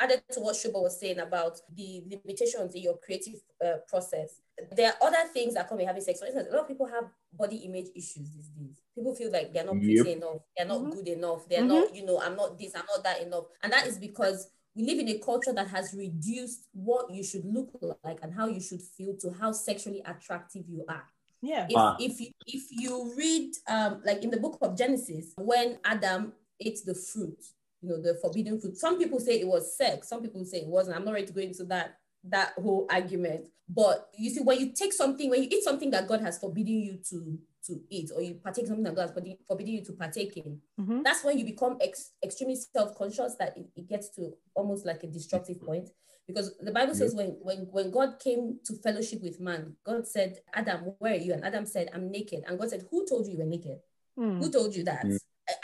[0.00, 4.40] added to what Shobo was saying about the limitations in your creative uh, process.
[4.76, 6.18] There are other things that come with having sex.
[6.20, 8.76] For instance, a lot of people have body image issues these days.
[8.94, 10.06] People feel like they're not pretty Yep.
[10.06, 10.92] enough, they're not Mhm.
[10.92, 11.68] good enough, they're Mhm.
[11.68, 13.44] not, you know, I'm not this, I'm not that enough.
[13.62, 17.44] And that is because we live in a culture that has reduced what you should
[17.46, 17.70] look
[18.04, 21.04] like and how you should feel to how sexually attractive you are
[21.40, 21.66] Yeah.
[21.70, 21.96] if, Ah.
[21.98, 26.78] if you if you read um like in the book of genesis when adam ate
[26.84, 27.42] the fruit
[27.82, 28.76] you know the forbidden fruit.
[28.78, 30.08] Some people say it was sex.
[30.08, 30.96] Some people say it wasn't.
[30.96, 33.48] I'm not ready to go into that that whole argument.
[33.68, 36.80] But you see when you take something when you eat something that god has forbidden
[36.80, 40.36] you to to eat or you partake something that god has forbidden you to partake
[40.36, 41.02] in Mhm.
[41.04, 45.08] that's when you become ex- extremely self-conscious that it, it gets to almost like a
[45.08, 45.90] destructive point.
[46.26, 50.38] Because the bible says when when when god came to fellowship with man god said
[50.54, 51.34] adam where are you?
[51.34, 52.42] And adam said i'm naked.
[52.46, 53.78] And god said who told you you were naked?
[54.18, 54.38] Mm.
[54.42, 55.04] who told you that?
[55.04, 55.18] Mm.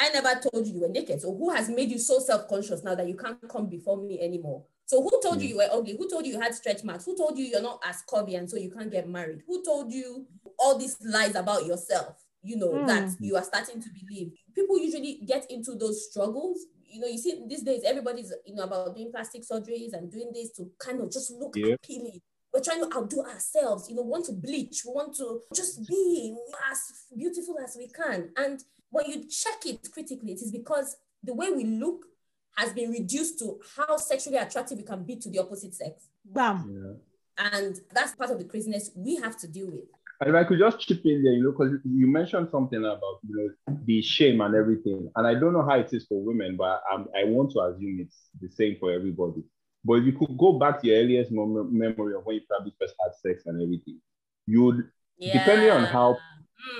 [0.06, 1.20] I, never told you you were naked.
[1.20, 4.64] So who has made you so self-conscious now that you can't come before me anymore?
[4.86, 5.96] So who told you you were ugly?
[5.96, 7.04] Who told you you had stretch marks?
[7.04, 9.42] Who told you you're not as curvy and so you can't get married?
[9.46, 10.26] Who told you
[10.58, 12.86] all these lies about yourself you know Mm.
[12.88, 14.32] that you are starting to believe?
[14.54, 16.58] People usually get into those struggles.
[16.84, 20.30] You know you see these days everybody's you know about doing plastic surgeries and doing
[20.34, 21.74] this to kind of just look Yeah.
[21.74, 22.20] appealing.
[22.52, 26.36] We're trying to outdo ourselves you know want to bleach we want to just be
[26.70, 26.80] as
[27.16, 28.30] beautiful as we can.
[28.36, 28.62] And
[28.92, 32.04] when you check it critically it is because the way we look
[32.56, 36.56] has been reduced to how sexually attractive we can be to the opposite sex Bam.
[37.38, 37.52] Yeah.
[37.52, 39.88] and that's part of the craziness we have to deal with
[40.20, 43.16] And if I could just chip in there, you know, because you mentioned something about
[43.28, 43.48] you know
[43.88, 47.02] the shame and everything, and I don't know how it is for women, but um,
[47.20, 49.42] I want to assume it's the same for everybody.
[49.84, 52.72] But if you could go back to your earliest mem- memory of when you probably
[52.78, 53.98] first had sex and everything,
[54.46, 54.80] you would
[55.20, 56.16] Depending on how-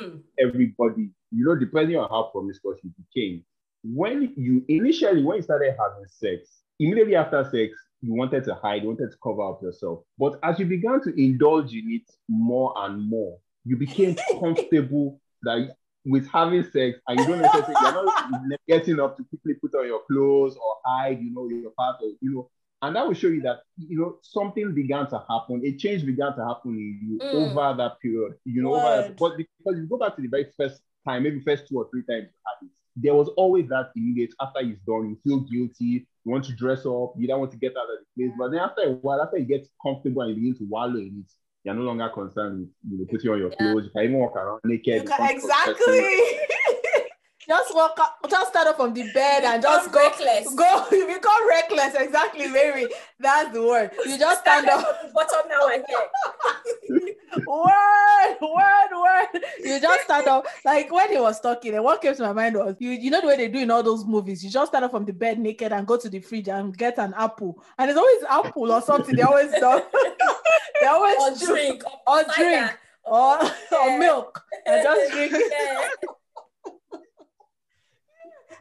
[0.00, 0.22] Mm.
[0.38, 3.44] everybody, you know, depending on how promiscuous you became,
[3.84, 8.82] when you initially when you started having sex, immediately after sex, you wanted to hide,
[8.82, 10.04] you wanted to cover up yourself.
[10.18, 15.74] But as you began to indulge in it more and more, you became comfortable that
[16.04, 19.86] with having sex, and you don't necessarily you're not getting up to quickly put on
[19.86, 22.50] your clothes or hide, you know, your part you know.
[22.82, 26.34] And that will show you that you know something began to happen, a change began
[26.36, 27.42] to happen in you Mm.
[27.42, 30.82] over that period, you know, over but because you go back to the very first
[31.06, 34.34] time, maybe first two or three times you had it, there was always that immediate
[34.40, 37.56] after it's done, you feel guilty, you want to dress up, you don't want to
[37.58, 38.34] get out of the place.
[38.38, 41.24] But then after a while, after you get comfortable and you begin to wallow in
[41.24, 41.32] it,
[41.64, 43.56] you're no longer concerned with you know, putting on your Yeah.
[43.72, 43.84] clothes.
[43.84, 45.04] You can even walk around naked.
[45.04, 46.04] You can, exactly.
[47.48, 50.54] Just walk up, just start up from the bed and just go reckless.
[50.54, 52.88] go you become reckless exactly mary
[53.18, 53.90] that's the word.
[54.06, 55.12] You just stand up.
[55.14, 57.14] Bottom now and here
[57.46, 59.42] word word word.
[59.64, 60.46] You just stand up.
[60.64, 63.20] Like when he was talking and what came to my mind was you you know
[63.20, 65.38] the way they do in all those movies you just stand up from the bed
[65.38, 67.62] naked and go to the fridge and get an apple.
[67.78, 69.82] And it's always apple or something they always do.
[70.80, 71.84] They always or drink.
[72.06, 72.72] Or drink.
[73.04, 73.48] Or, or
[73.86, 73.98] Yeah.
[73.98, 74.42] milk.
[74.66, 75.32] And just drink.
[75.32, 75.88] Yeah.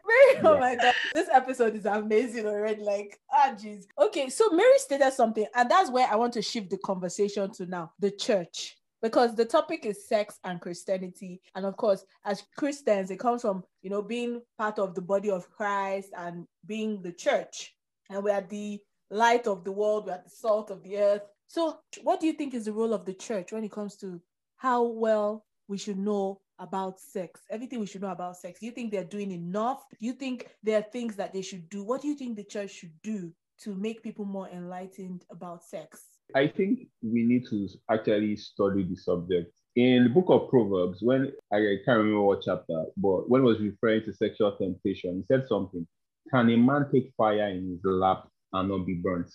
[0.07, 2.83] Mary, oh my god, this episode is amazing already.
[2.83, 3.85] Like, ah, jeez.
[3.99, 7.65] Okay, so Mary stated something, and that's where I want to shift the conversation to
[7.65, 8.77] now the church.
[9.01, 11.41] Because the topic is sex and Christianity.
[11.55, 15.31] And of course, as Christians, it comes from, you know, being part of the body
[15.31, 17.73] of Christ and being the church.
[18.11, 18.79] And we are the
[19.09, 21.23] light of the world, we are the salt of the earth.
[21.47, 24.21] So, what do you think is the role of the church when it comes to
[24.55, 28.59] how well we should know about sex, everything we should know about sex.
[28.59, 29.83] Do you think they're doing enough?
[29.99, 31.83] Do you think there are things that they should do?
[31.83, 33.33] What do you think the church should do
[33.63, 36.03] to make people more enlightened about sex?
[36.35, 39.51] I think we need to actually study the subject.
[39.75, 44.03] In the book of Proverbs, when I can't remember what chapter, but when was referring
[44.05, 45.87] to sexual temptation, he said something.
[46.31, 49.33] Can a man take fire in his lap and not be burnt?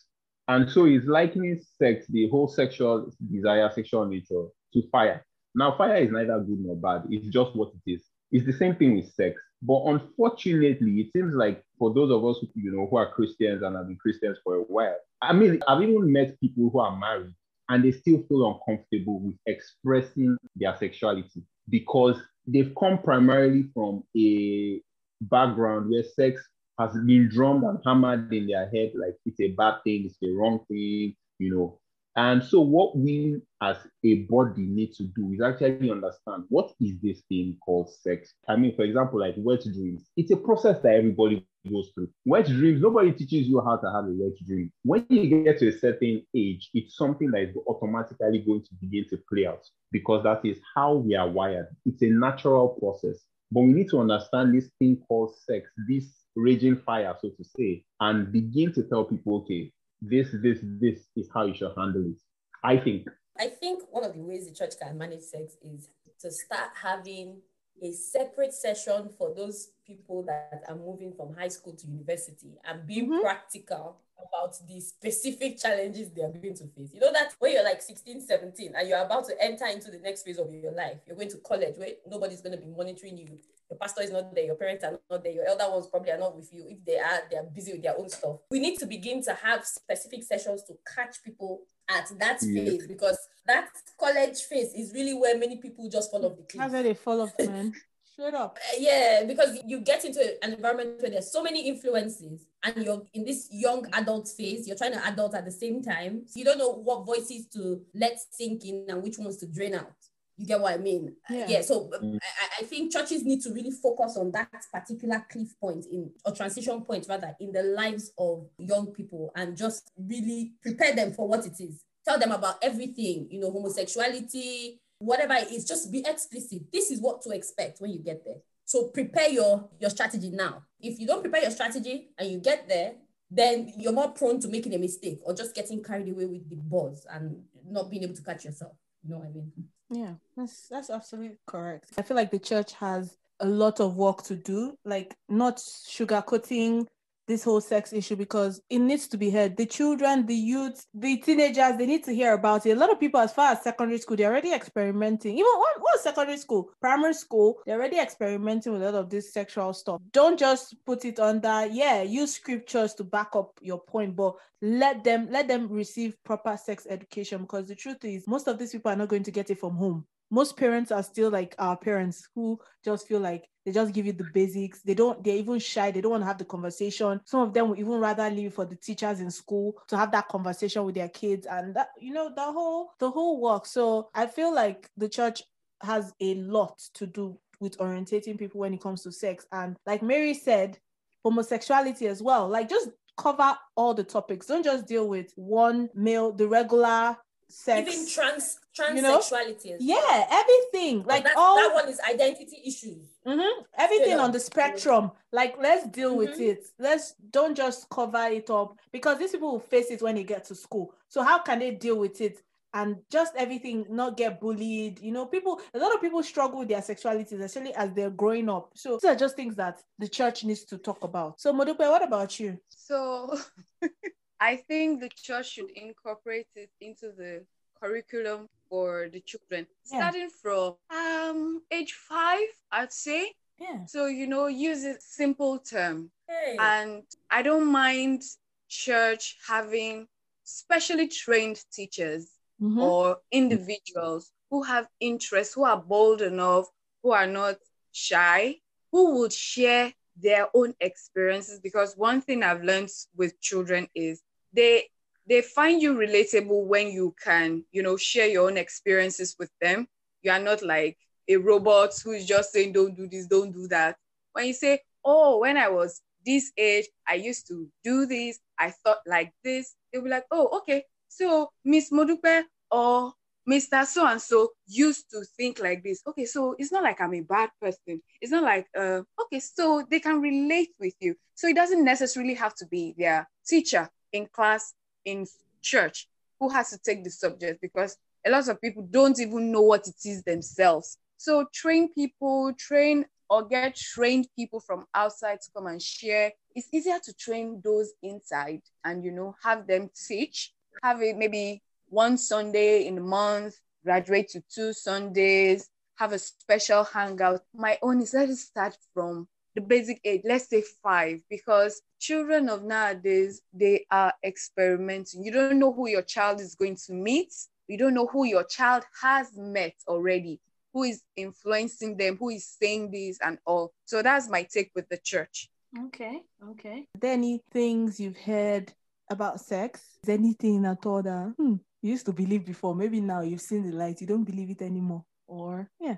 [0.48, 5.26] And so he's likening sex, the whole sexual desire, sexual nature, to fire.
[5.56, 7.08] Now, fire is neither good nor bad.
[7.10, 8.04] It's just what it is.
[8.30, 9.40] It's the same thing with sex.
[9.62, 13.62] But unfortunately, it seems like for those of us who, you know, who are Christians
[13.62, 16.96] and have been Christians for a while, I mean, I've even met people who are
[16.96, 17.32] married
[17.70, 24.80] and they still feel uncomfortable with expressing their sexuality because they've come primarily from a
[25.22, 26.42] background where sex
[26.78, 30.30] has been drummed and hammered in their head like it's a bad thing, it's the
[30.32, 31.78] wrong thing, you know.
[32.16, 36.98] And so, what we as a body need to do is actually understand what is
[37.02, 38.32] this thing called sex.
[38.48, 42.08] I mean, for example, like wet dreams, it's a process that everybody goes through.
[42.24, 44.72] Wet dreams, nobody teaches you how to have a wet dream.
[44.82, 49.04] When you get to a certain age, it's something that is automatically going to begin
[49.10, 51.68] to play out because that is how we are wired.
[51.84, 53.18] It's a natural process.
[53.52, 56.04] But we need to understand this thing called sex, this
[56.34, 59.72] raging fire, so to say, and begin to tell people, okay,
[60.08, 62.20] this, this, this is how you should handle it.
[62.64, 63.08] I think.
[63.38, 65.88] I think one of the ways the church can manage sex is
[66.20, 67.36] to start having
[67.82, 72.86] a separate session for those people that are moving from high school to university and
[72.86, 73.20] being mm-hmm.
[73.20, 76.92] practical about the specific challenges they are going to face.
[76.92, 79.98] You know that when you're like 16, 17 and you're about to enter into the
[79.98, 83.18] next phase of your life, you're going to college where nobody's going to be monitoring
[83.18, 83.38] you.
[83.70, 86.18] Your pastor is not there, your parents are not there, your elder ones probably are
[86.18, 86.64] not with you.
[86.68, 88.36] If they are, they are busy with their own stuff.
[88.50, 93.18] We need to begin to have specific sessions to catch people at that phase because
[93.46, 96.60] that college phase is really where many people just fall off the cliff.
[96.60, 97.74] That's where they fall off, man.
[98.18, 98.56] Straight up.
[98.56, 103.02] Uh, yeah, because you get into an environment where there's so many influences and you're
[103.12, 106.22] in this young adult phase, you're trying to adult at the same time.
[106.26, 109.74] So you don't know what voices to let sink in and which ones to drain
[109.74, 109.92] out.
[110.38, 111.14] You get what I mean?
[111.28, 111.44] Yeah.
[111.44, 112.16] Uh, yeah so mm.
[112.16, 116.32] I, I, think churches need to really focus on that particular cliff point in or
[116.32, 121.28] transition point rather in the lives of young people and just really prepare them for
[121.28, 121.82] what it is.
[122.06, 126.62] Tell them about everything, you know, homosexuality, whatever it is, just be explicit.
[126.72, 128.38] This is what to expect when you get there.
[128.64, 130.62] So prepare your, your strategy now.
[130.80, 132.94] If you don't prepare your strategy and you get there,
[133.30, 136.56] then you're more prone to making a mistake or just getting carried away with the
[136.56, 138.72] buzz and not being able to catch yourself.
[139.02, 139.52] You know what I mean?
[139.90, 141.92] Yeah, that's that's absolutely correct.
[141.96, 146.86] I feel like the church has a lot of work to do, like not sugarcoating
[147.26, 149.56] this whole sex issue because it needs to be heard.
[149.56, 152.72] The children, the youth, the teenagers, they need to hear about it.
[152.72, 155.34] A lot of people, as far as secondary school, they're already experimenting.
[155.34, 159.32] Even what, what secondary school, primary school, they're already experimenting with a lot of this
[159.32, 160.00] sexual stuff.
[160.12, 165.04] Don't just put it under, yeah, use scriptures to back up your point, but let
[165.04, 168.90] them let them receive proper sex education because the truth is most of these people
[168.90, 172.28] are not going to get it from home most parents are still like our parents
[172.34, 174.80] who just feel like they just give you the basics.
[174.82, 175.90] They don't, they're even shy.
[175.90, 177.20] They don't want to have the conversation.
[177.24, 180.28] Some of them would even rather leave for the teachers in school to have that
[180.28, 183.66] conversation with their kids and that, you know, the whole, the whole work.
[183.66, 185.42] So I feel like the church
[185.82, 189.44] has a lot to do with orientating people when it comes to sex.
[189.50, 190.78] And like Mary said,
[191.24, 192.48] homosexuality as well.
[192.48, 194.46] Like just cover all the topics.
[194.46, 197.16] Don't just deal with one male, the regular
[197.48, 197.92] sex.
[197.92, 199.64] Even trans transsexuality.
[199.64, 199.76] You know?
[199.80, 201.02] yeah, everything.
[201.02, 203.15] Like all that one is identity issues.
[203.26, 203.62] Mm-hmm.
[203.78, 205.10] Everything on the spectrum.
[205.32, 206.18] Like let's deal mm-hmm.
[206.18, 206.64] with it.
[206.78, 210.44] Let's don't just cover it up because these people will face it when they get
[210.46, 210.94] to school.
[211.08, 212.42] So how can they deal with it?
[212.72, 215.00] And just everything, not get bullied.
[215.00, 218.50] You know, people, a lot of people struggle with their sexuality, especially as they're growing
[218.50, 218.72] up.
[218.74, 221.40] So these are just things that the church needs to talk about.
[221.40, 222.58] So Modupe, what about you?
[222.68, 223.34] So
[224.40, 227.46] I think the church should incorporate it into the
[227.80, 229.98] curriculum for the children, yeah.
[229.98, 233.32] starting from um age five, I'd say.
[233.58, 233.86] Yeah.
[233.86, 236.56] So you know, use a simple term, hey.
[236.58, 238.22] and I don't mind
[238.68, 240.06] church having
[240.44, 242.28] specially trained teachers
[242.60, 242.78] mm-hmm.
[242.78, 246.66] or individuals who have interests, who are bold enough,
[247.02, 247.56] who are not
[247.92, 248.56] shy,
[248.92, 251.60] who would share their own experiences.
[251.60, 254.22] Because one thing I've learned with children is
[254.52, 254.88] they
[255.28, 259.88] they find you relatable when you can, you know, share your own experiences with them.
[260.22, 260.96] You are not like
[261.28, 263.96] a robot who is just saying, don't do this, don't do that.
[264.32, 268.70] When you say, oh, when I was this age, I used to do this, I
[268.70, 270.84] thought like this, they'll be like, oh, okay.
[271.08, 273.12] So Miss Modupe or
[273.48, 273.84] Mr.
[273.86, 276.02] So and so used to think like this.
[276.06, 278.02] Okay, so it's not like I'm a bad person.
[278.20, 281.14] It's not like, uh, okay, so they can relate with you.
[281.34, 284.74] So it doesn't necessarily have to be their teacher in class
[285.06, 285.26] in
[285.62, 287.96] church who has to take the subject because
[288.26, 290.98] a lot of people don't even know what it is themselves.
[291.16, 296.32] So train people, train or get trained people from outside to come and share.
[296.54, 300.52] It's easier to train those inside and you know have them teach.
[300.82, 306.84] Have it maybe one Sunday in the month, graduate to two Sundays, have a special
[306.84, 307.42] hangout.
[307.54, 312.50] My own is let it start from the basic age, let's say five, because children
[312.50, 315.24] of nowadays, they are experimenting.
[315.24, 317.32] You don't know who your child is going to meet.
[317.66, 320.40] You don't know who your child has met already,
[320.74, 323.72] who is influencing them, who is saying this and all.
[323.86, 325.48] So that's my take with the church.
[325.86, 326.86] Okay, okay.
[326.94, 328.72] Are there any things you've heard
[329.10, 329.80] about sex?
[330.02, 332.74] Is anything at all that hmm, you used to believe before.
[332.74, 335.04] Maybe now you've seen the light, you don't believe it anymore.
[335.26, 335.96] Or yeah.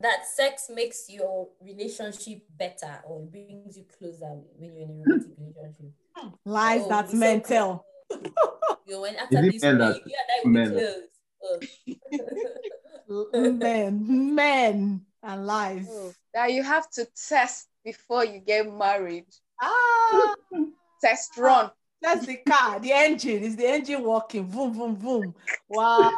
[0.00, 5.32] That sex makes your relationship better or brings you closer when you're in a romantic
[5.38, 5.92] relationship.
[6.46, 7.86] Lies Oh, that it's so men tell.
[8.86, 10.70] You know, when after this, men you, that- you and I will be men?
[10.72, 11.08] close.
[13.32, 13.50] Oh.
[13.52, 15.86] men, men, and lies.
[15.90, 19.26] Oh, that you have to test before you get married.
[19.60, 20.34] Ah,
[21.00, 21.70] Test run.
[22.02, 22.80] that's the car.
[22.80, 24.46] The engine is the engine working.
[24.46, 25.34] Boom, boom, boom.
[25.68, 26.10] Wow,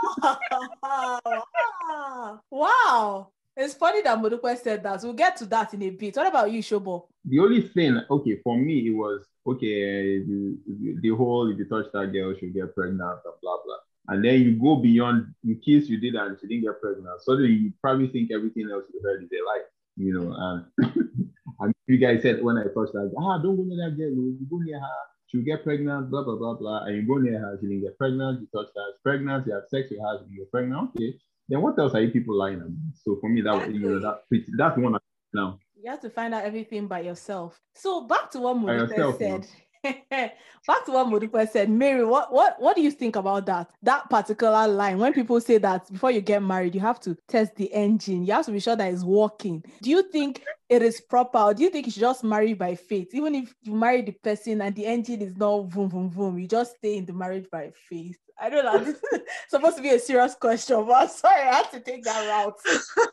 [0.82, 3.28] wow, wow.
[3.56, 5.02] It's funny that Modupe said that.
[5.02, 6.16] We'll get to that in a bit.
[6.16, 7.04] What about you, Shobo?
[7.24, 10.20] The only thing, okay, for me, it was okay.
[10.20, 10.56] The,
[11.02, 13.76] the, whole if you touch that girl, she'll get pregnant, and blah blah.
[14.08, 15.34] And then you go beyond.
[15.44, 18.84] In case you did and she didn't get pregnant, suddenly you probably think everything else
[18.92, 19.62] you heard is a lie,
[19.96, 20.34] you know.
[20.36, 20.94] And
[21.60, 24.10] and you guys said when I touched that, ah, don't go near that girl.
[24.16, 26.84] oh, You go near her, she'll get pregnant, blah blah blah blah.
[26.84, 28.40] And you go near her, she didn't get pregnant.
[28.40, 29.46] You touch her, she's pregnant.
[29.46, 30.90] You have sex with her, she didn't get pregnant.
[30.96, 32.70] Okay, then what else are you people lying about?
[33.04, 34.96] So for me, that was you know that that's one
[35.32, 35.58] now.
[35.80, 37.60] You have to find out everything by yourself.
[37.74, 39.40] So back to what By Modupe yourself, you know.
[39.40, 39.48] said.
[40.10, 41.68] back to what Modupe said.
[41.68, 43.70] Mary, what, what what do you think about that?
[43.82, 47.56] That particular line when people say that before you get married, you have to test
[47.56, 48.24] the engine.
[48.24, 49.64] You have to be sure that it's working.
[49.82, 51.38] Do you think it is proper?
[51.38, 53.08] Or do you think you should just marry by faith?
[53.12, 56.46] Even if you marry the person and the engine is not boom boom boom, you
[56.46, 58.18] just stay in the marriage by faith.
[58.40, 58.78] I don't know.
[58.84, 62.28] This is supposed to be a serious question, but sorry, I had to take that
[62.28, 63.08] route.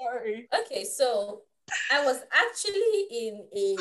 [0.00, 0.48] sorry.
[0.60, 1.42] Okay, so
[1.92, 3.76] I was actually in a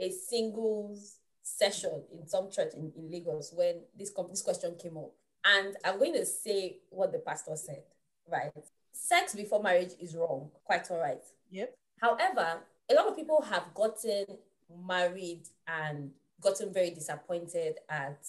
[0.00, 1.18] a singles
[1.62, 5.10] session in some church in, in Lagos when this this question came up,
[5.44, 7.82] and I'm going to say what the pastor said.
[8.30, 8.52] Right,
[8.92, 10.50] sex before marriage is wrong.
[10.64, 11.22] Quite all right.
[11.50, 11.74] Yep.
[12.00, 12.60] However,
[12.90, 14.24] a lot of people have gotten
[14.86, 16.10] married and
[16.40, 18.24] gotten very disappointed at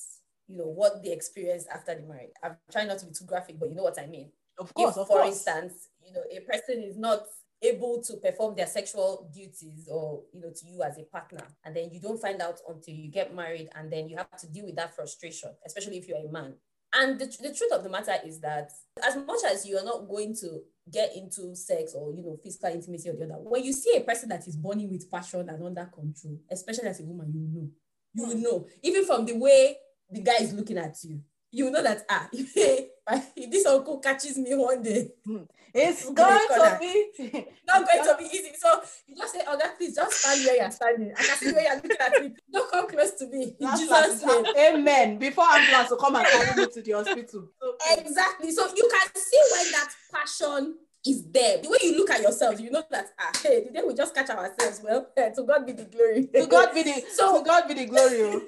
[0.48, 2.32] you know what they experienced after the marriage.
[2.44, 4.96] I'm trying not to be too graphic, but you know what I mean Of course,
[4.96, 5.30] if, of for course.
[5.30, 7.24] instance, you know, a person is not
[7.64, 11.44] able to perform their sexual duties or you know to you as a partner.
[11.64, 14.48] And then you don't find out until you get married and then you have to
[14.48, 16.54] deal with that frustration especially if you're a man.
[16.96, 18.72] And the, the truth of the matter is that
[19.04, 20.62] as much as you're not going to
[20.92, 24.02] get into sex or you know physical intimacy or the other when you see a
[24.02, 27.70] person that is burning with passion and under control especially as a woman you know.
[28.16, 28.68] You will know.
[28.84, 29.78] Even from the way
[30.12, 32.28] the guy is looking at you you will know that ah
[33.12, 35.10] if this uncle catches me one day
[35.76, 38.52] It's going to be not going to be easy.
[38.60, 41.12] So you just say, Oh God, please just stand where you're standing.
[41.18, 42.36] I can see where you're looking at me.
[42.52, 43.56] Don't come close to me.
[43.60, 44.46] In Jesus' name.
[44.56, 45.18] Amen.
[45.18, 47.50] Before ambulance will come and carry me to the hospital.
[47.98, 48.52] Exactly.
[48.52, 50.76] So you can see when that passion
[51.06, 51.58] is there.
[51.62, 54.30] The way you look at yourself, you know that ah, hey, today we just catch
[54.30, 54.80] ourselves.
[54.84, 56.28] Well, to God be the glory.
[56.36, 58.22] To God be the So- to God be the glory.
[58.22, 58.42] oh.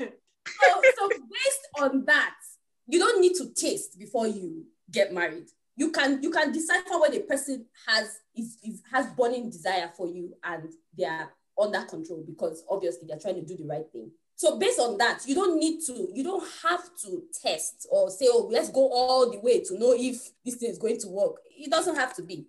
[0.00, 2.34] so, so based on that,
[2.86, 5.48] you don't need to taste before you get married.
[5.76, 10.06] You can you can decipher when a person has is, is has burning desire for
[10.06, 11.30] you and they are
[11.60, 14.10] under control because obviously they're trying to do the right thing.
[14.42, 18.26] So based on that, you don't need to, you don't have to test or say,
[18.28, 21.36] oh, let's go all the way to know if this thing is going to work.
[21.56, 22.46] It doesn't have to be.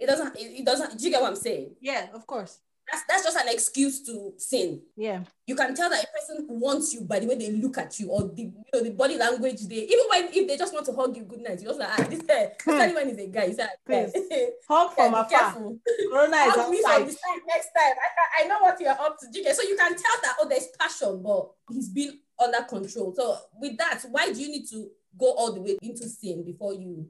[0.00, 1.76] It doesn't, it, it doesn't, do you get what I'm saying?
[1.80, 2.58] yeah, of course.
[2.90, 5.22] That's that's just an excuse to sin Yeah.
[5.46, 8.08] you can tell that a person wants you by the way they look at you
[8.10, 10.92] or the you know the body language they even when if they just want to
[10.92, 13.44] hug you good night you just like ah this guy especially when he's a guy
[13.44, 14.12] you say Please.
[14.30, 15.28] "Guy, Hug from afar.
[15.28, 15.78] careful
[16.10, 17.94] Corona is hug me from the side next time
[18.38, 20.68] I, I know what you're up to get- so you can tell that oh there's
[20.78, 25.32] passion but he's been under control so with that why do you need to go
[25.32, 27.06] all the way into sin before you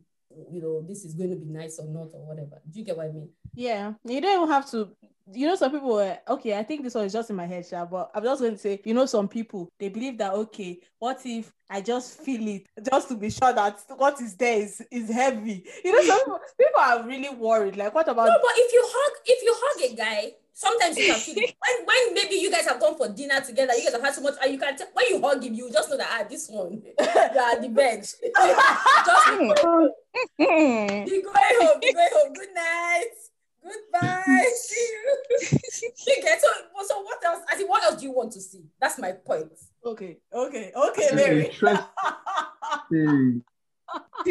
[0.50, 2.96] you know this is going to be nice or not or whatever do you get
[2.96, 3.94] what I mean Yeah.
[4.04, 4.90] You don't even have to
[5.32, 6.56] you know, some people were okay.
[6.58, 8.58] I think this one is just in my head, Sha, but I'm just going to
[8.58, 12.66] say, you know, some people they believe that okay, what if I just feel it
[12.90, 15.64] just to be sure that what is there is, is heavy?
[15.84, 17.76] You know, some people, people are really worried.
[17.76, 21.06] Like, what about No, but if you hug, if you hug a guy, sometimes you
[21.06, 21.54] can feel it.
[21.60, 24.22] When, when maybe you guys have gone for dinner together, you guys have had so
[24.22, 26.48] much, and you can tell when you hug him, you just know that ah, this
[26.48, 28.14] one, you are at the bench.
[29.04, 29.28] just
[30.38, 31.04] Hmm.
[31.04, 32.32] be going home, be going home.
[32.32, 33.10] Good night.
[33.68, 34.44] Goodbye.
[34.54, 35.16] See you.
[36.06, 36.48] you get so,
[36.86, 37.42] so what else?
[37.50, 38.64] I think what else do you want to see?
[38.80, 39.52] That's my point.
[39.84, 41.46] okay, okay, okay, Mary.
[41.46, 41.82] Interest-
[42.90, 43.42] Interesting.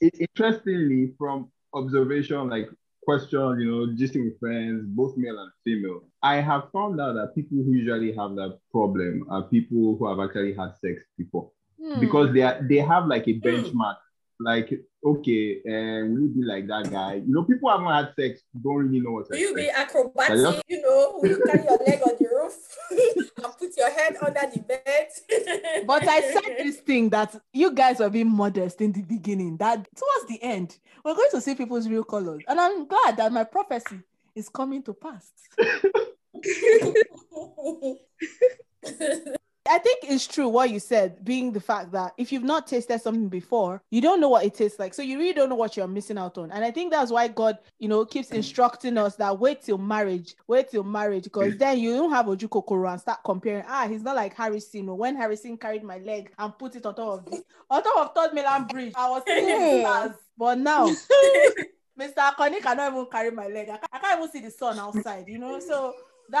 [0.00, 2.68] it, interestingly, from observation, like
[3.04, 7.34] question, you know, gisting with friends, both male and female, I have found out that
[7.34, 11.50] people who usually have that problem are people who have actually had sex before
[11.82, 11.98] Hmm.
[12.00, 13.96] because they are they have like a benchmark.
[14.44, 14.70] Like,
[15.04, 17.14] okay, and will you be like that guy?
[17.14, 20.36] You know, people haven't had sex, don't really know what to Will you be acrobatic?
[20.36, 22.54] just- You know, will you carry your leg on the roof
[23.44, 25.08] and put your head under the bed?
[25.86, 29.56] But I said this thing that you guys were being modest in the beginning.
[29.58, 32.42] That towards the end, we're going to see people's real colors.
[32.46, 34.00] And I'm glad that my prophecy
[34.34, 35.30] is coming to pass.
[39.68, 43.00] I think it's true what you said, being the fact that if you've not tasted
[43.00, 44.92] something before, you don't know what it tastes like.
[44.92, 46.50] So you really don't know what you're missing out on.
[46.50, 50.34] And I think that's why God, you know, keeps instructing us that wait till marriage,
[50.48, 53.64] wait till marriage, because then you don't have Oju Kokoro and start comparing.
[53.68, 54.88] Ah, he's not like Harrison.
[54.88, 58.06] Or when Harrison carried my leg and put it on top of this, on top
[58.08, 60.12] of Third Mainland Bridge, I was thinking stars.
[60.36, 60.88] But now,
[61.98, 62.16] Mr.
[62.16, 63.68] Akoni cannot even carry my leg.
[63.68, 65.60] I can't, I can't even see the sun outside, you know.
[65.60, 66.11] So that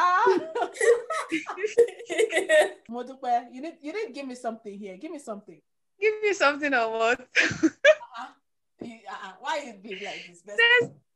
[2.90, 4.96] Modupe, you need you need give me something here.
[4.96, 5.60] Give me something.
[6.00, 7.20] Give me something or what?
[7.20, 8.26] Uh-uh.
[8.82, 9.32] You- uh-uh.
[9.40, 10.42] Why you be like this?
[10.44, 10.58] There's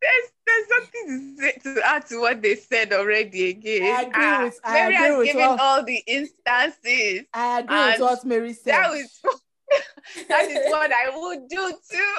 [0.00, 3.82] there's there's something to, say, to add to what they said already again.
[3.82, 7.22] I agree Ah, with- I Mary agree has with given what- all the instances.
[7.34, 8.72] I agree with what Mary said.
[8.72, 9.20] That is
[10.28, 12.14] that is what I would do too.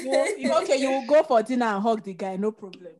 [0.00, 2.92] you, you- okay, you will go for dinner and hug the guy, no problem.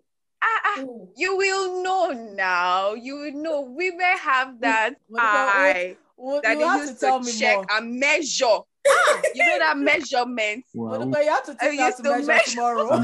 [0.46, 0.84] Ah, ah,
[1.16, 2.92] you will know now.
[2.94, 3.60] You will know.
[3.62, 7.32] Women have that What about- eye Well, that you have they to tell to me
[7.32, 7.66] check more.
[7.72, 8.58] and measure.
[8.86, 10.64] Ah, you know that measurement.
[10.74, 10.98] Wow.
[10.98, 12.50] Modupe, you have to I take that used to to measure measure.
[12.52, 12.90] tomorrow.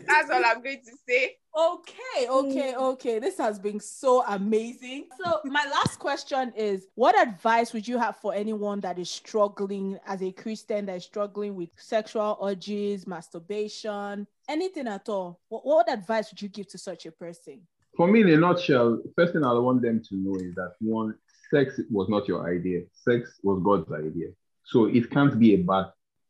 [0.00, 1.36] I'm just- That's all I'm going to say.
[1.56, 2.80] Okay, okay, hmm.
[2.80, 3.18] okay.
[3.18, 5.08] This has been so amazing.
[5.22, 9.98] So, my last question is What advice would you have for anyone that is struggling
[10.06, 15.40] as a Christian that is struggling with sexual urges, masturbation, anything at all?
[15.48, 17.60] What, what advice would you give to such a person?
[17.96, 21.14] For me, in a nutshell, first thing I want them to know is that one,
[21.50, 22.82] sex was not your idea.
[22.92, 24.28] Sex was God's idea.
[24.64, 25.86] So it can't be a bad,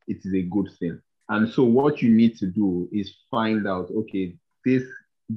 [0.09, 1.01] it is a good thing.
[1.31, 4.83] And so what you need to do is find out, okay, this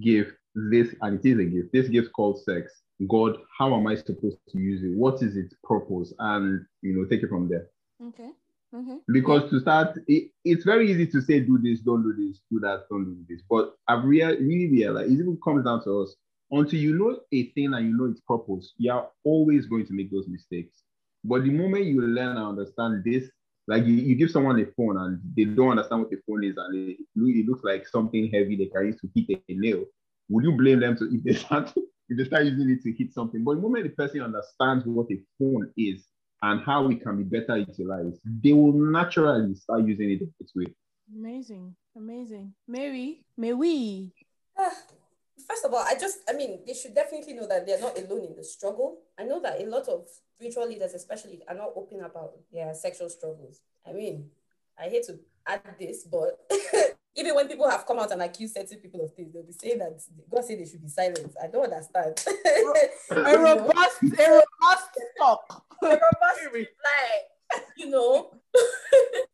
[0.01, 2.71] gift, this, and it is a gift, this gift called sex.
[3.07, 4.97] God, how am I supposed to use it?
[4.97, 6.11] What is its purpose?
[6.17, 7.67] And you know, take it from there.
[8.07, 8.31] Okay.
[8.75, 8.97] Okay.
[9.13, 12.59] Because to start, it, it's very easy to say, do this, don't do this, do
[12.61, 13.43] that, don't do this.
[13.47, 16.15] But I've rea- really realized it even comes down to us.
[16.49, 19.93] Until you know a thing and you know its purpose, you are always going to
[19.93, 20.81] make those mistakes.
[21.23, 23.29] But the moment you learn and understand this,
[23.67, 26.55] like you, you give someone a phone and they don't understand what a phone is
[26.57, 29.85] and it, it looks like something heavy they can use to hit a nail,
[30.29, 31.73] would you blame them to if they start
[32.09, 33.43] if they start using it to hit something?
[33.43, 36.05] But the moment the person understands what a phone is
[36.41, 40.65] and how it can be better utilized, they will naturally start using it this way.
[41.13, 41.75] Amazing.
[41.95, 42.53] Amazing.
[42.67, 44.11] Mary, may we?
[44.57, 44.71] Ah.
[45.63, 48.25] First of all, I just, I mean, they should definitely know that they're not alone
[48.25, 48.97] in the struggle.
[49.17, 53.07] I know that a lot of spiritual leaders, especially, are not open about their sexual
[53.07, 53.61] struggles.
[53.87, 54.29] I mean,
[54.77, 56.37] I hate to add this, but
[57.15, 59.77] even when people have come out and accused certain people of things, they'll be saying
[59.79, 61.33] that God said they should be silent.
[61.41, 62.21] I don't understand.
[63.11, 65.63] A robust, a robust talk.
[65.81, 67.07] a robust reply,
[67.77, 68.33] you know.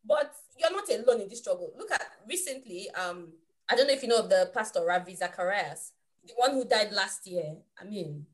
[0.04, 1.72] but you're not alone in this struggle.
[1.76, 3.32] Look at recently, um,
[3.68, 5.92] I don't know if you know of the pastor Ravi Zacharias,
[6.30, 7.56] the one who died last year.
[7.80, 8.26] I mean,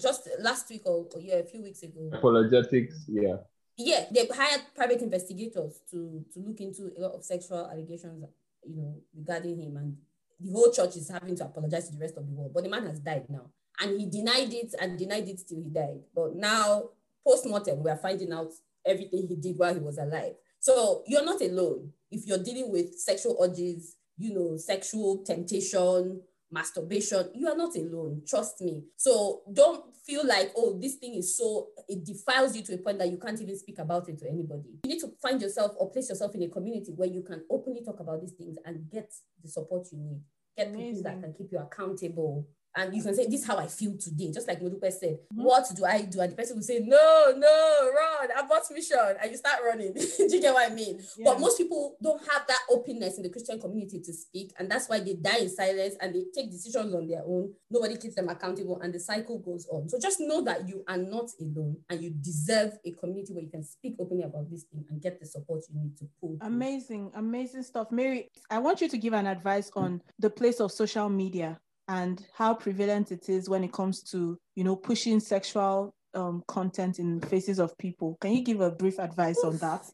[0.00, 2.10] just last week or, or yeah, a few weeks ago.
[2.12, 3.36] Apologetics, yeah.
[3.76, 8.24] Yeah, they hired private investigators to to look into a lot of sexual allegations,
[8.64, 9.96] you know, regarding him, and
[10.38, 12.52] the whole church is having to apologize to the rest of the world.
[12.54, 13.50] But the man has died now,
[13.80, 16.00] and he denied it and denied it till he died.
[16.14, 16.90] But now,
[17.26, 18.52] post mortem, we are finding out
[18.84, 20.34] everything he did while he was alive.
[20.60, 26.20] So you're not alone if you're dealing with sexual urges, you know, sexual temptation,
[26.52, 28.22] masturbation, you are not alone.
[28.26, 28.84] Trust me.
[28.96, 32.98] So don't feel like, oh, this thing is so, it defiles you to a point
[32.98, 34.78] that you can't even speak about it to anybody.
[34.84, 37.82] You need to find yourself or place yourself in a community where you can openly
[37.84, 39.10] talk about these things and get
[39.42, 40.20] the support you need.
[40.56, 42.46] Get people that can keep you accountable.
[42.74, 44.30] And you can say, This is how I feel today.
[44.32, 45.44] Just like Modupe said, Mhm.
[45.44, 46.20] What do I do?
[46.20, 48.98] And the person will say, No, no, run, abort mission.
[49.20, 49.92] And you start running.
[49.94, 51.00] do you get what I mean?
[51.16, 51.24] Yeah.
[51.26, 54.88] But most people don't have that openness in the Christian community to speak, and that's
[54.88, 57.52] why they die in silence and they take decisions on their own.
[57.70, 59.88] Nobody keeps them accountable, and the cycle goes on.
[59.88, 63.50] So just know that you are not alone, and you deserve a community where you
[63.50, 66.38] can speak openly about this thing and get the support you need to pull.
[66.40, 67.90] Amazing, amazing stuff.
[67.90, 71.60] Mary, I want you to give an advice on the place of social media
[71.92, 76.98] and how prevalent it is when it comes to, you know, pushing sexual um, content
[76.98, 78.16] in faces of people.
[78.22, 79.84] Can you give a brief advice on that?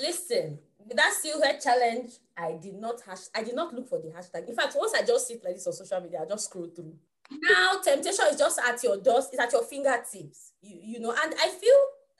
[0.00, 4.08] Listen, with that silhouette challenge, I did not hash, I did not look for the
[4.08, 4.48] hashtag.
[4.48, 6.94] In fact, once I just sit like this on social media, I just scroll through.
[7.30, 10.52] Now temptation is just at your doors, it's at your fingertips.
[10.62, 11.76] You, you know, and I feel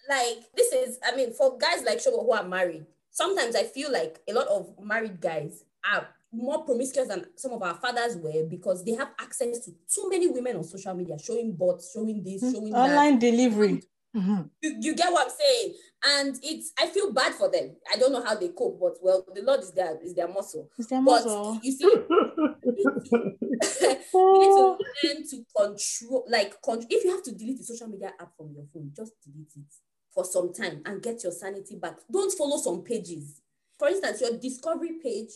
[0.09, 3.93] like this is, I mean, for guys like Shobo who are married, sometimes I feel
[3.93, 8.45] like a lot of married guys are more promiscuous than some of our fathers were
[8.49, 12.43] because they have access to too many women on social media showing bots, showing this,
[12.43, 13.20] Mm, showing Online that.
[13.20, 13.83] delivery.
[14.14, 14.51] Mhm.
[14.62, 15.74] You, you get what I'm saying?
[16.05, 17.76] And it's I feel bad for them.
[17.93, 20.68] I don't know how they cope, but well, the Lord is their is their muscle.
[20.79, 21.61] Is there But muscle?
[21.62, 23.35] you see, you need to,
[24.12, 27.89] you need to learn to control, like, con- if you have to delete the social
[27.89, 29.74] media app from your phone, just delete it
[30.11, 31.97] for some time and get your sanity back.
[32.11, 33.41] Don't follow some pages.
[33.79, 35.31] For instance, your discovery page,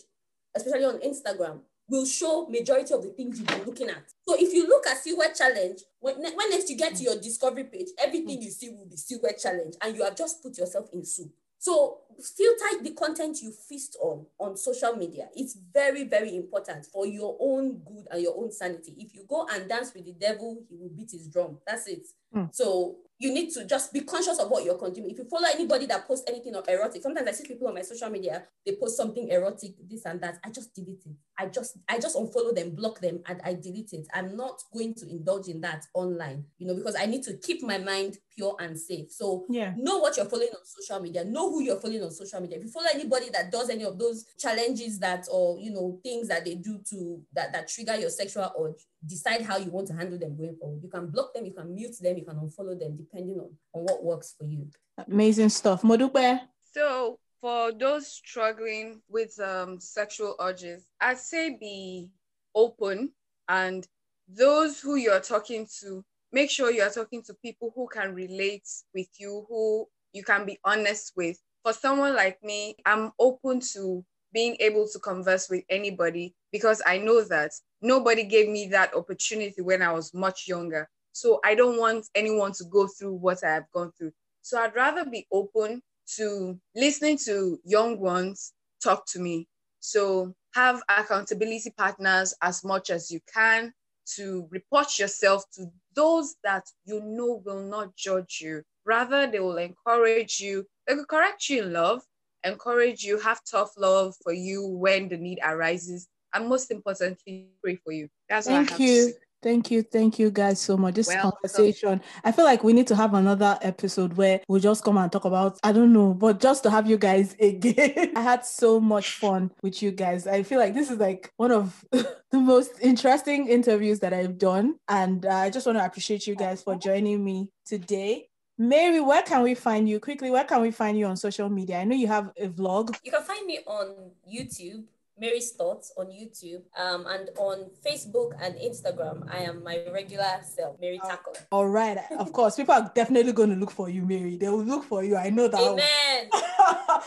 [0.55, 4.03] especially on Instagram, will show majority of the things you've been looking at.
[4.27, 7.65] So if you look at silhouette challenge, when, when next you get to your discovery
[7.65, 11.03] page, everything you see will be silhouette challenge, and you have just put yourself in
[11.03, 11.31] soup.
[11.59, 15.29] So filter the content you feast on on social media.
[15.33, 18.93] It's very, very important for your own good and your own sanity.
[18.97, 21.59] If you go and dance with the devil, he will beat his drum.
[21.65, 22.05] That's it.
[22.33, 22.45] Hmm.
[22.51, 25.11] So you need to just be conscious of what you're consuming.
[25.11, 27.81] If you follow anybody that posts anything or erotic, sometimes I see people on my
[27.81, 30.39] social media, they post something erotic, this and that.
[30.43, 31.15] I just delete it.
[31.37, 34.07] I just I just unfollow them, block them, and I delete it.
[34.13, 37.63] I'm not going to indulge in that online, you know, because I need to keep
[37.63, 39.11] my mind pure and safe.
[39.11, 39.73] So Yeah.
[39.77, 42.63] know what you're following on social media know who you're following on social media if
[42.63, 46.45] you follow anybody that does any of those challenges that or you know things that
[46.45, 50.17] they do to that that trigger your sexual urge decide how you want to handle
[50.17, 52.95] them going forward you can block them you can mute them you can unfollow them
[52.95, 54.67] depending on on what works for you
[55.07, 55.81] Amazing stuff.
[55.81, 56.39] Modupe.
[56.71, 62.09] So for those struggling with um, sexual urges, I'd say be
[62.55, 63.11] open
[63.49, 63.87] and
[64.27, 69.07] those who you're talking to, make sure you're talking to people who can relate with
[69.19, 71.37] you, who you can be honest with.
[71.63, 74.03] For someone like me, I'm open to
[74.33, 79.61] being able to converse with anybody because I know that nobody gave me that opportunity
[79.61, 80.89] when I was much younger.
[81.11, 84.11] So I don't want anyone to go through what I have gone through.
[84.41, 85.83] So I'd rather be open
[86.17, 88.53] to listening to young ones
[88.83, 89.47] talk to me.
[89.79, 93.71] So have accountability partners as much as you can
[94.15, 98.63] to report yourself to those that you know will not judge you.
[98.85, 100.65] Rather, they will encourage you.
[100.87, 102.01] They will correct you in love,
[102.43, 107.75] encourage you, have tough love for you when the need arises, and most importantly, pray
[107.77, 108.09] for you.
[108.29, 109.13] That's what I Thank have to you.
[109.43, 109.49] Say.
[109.49, 109.83] Thank you.
[109.83, 110.95] Thank you guys so much.
[110.95, 111.31] This Welcome.
[111.31, 115.11] conversation, I feel like we need to have another episode where we just come and
[115.11, 118.13] talk about, I don't know, but just to have you guys again.
[118.15, 120.27] I had so much fun with you guys.
[120.27, 124.75] I feel like this is like one of the most interesting interviews that I've done.
[124.87, 128.27] And uh, I just want to appreciate you guys for joining me today.
[128.57, 129.99] Mary, where can we find you?
[129.99, 131.79] Quickly, where can we find you on social media?
[131.79, 132.95] I know you have a vlog.
[133.03, 134.83] you can find me on youtube
[135.19, 140.79] mary's thoughts on youtube um, and on facebook and instagram i am my regular self
[140.81, 141.97] mary tackle All right.
[142.17, 144.37] Of course, people are definitely going to look for you, Mary.
[144.37, 145.15] They will look for you.
[145.15, 145.59] I know that.
[145.61, 146.29] amen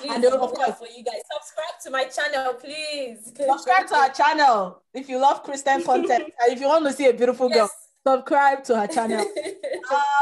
[0.14, 1.20] and they will, I'm of here course, for you guys.
[1.34, 3.32] Subscribe to my channel, please.
[3.36, 7.06] subscribe to our channel if you love Christian content and if you want to see
[7.08, 7.70] a beautiful girl.
[8.06, 9.26] Subscribe to her channel.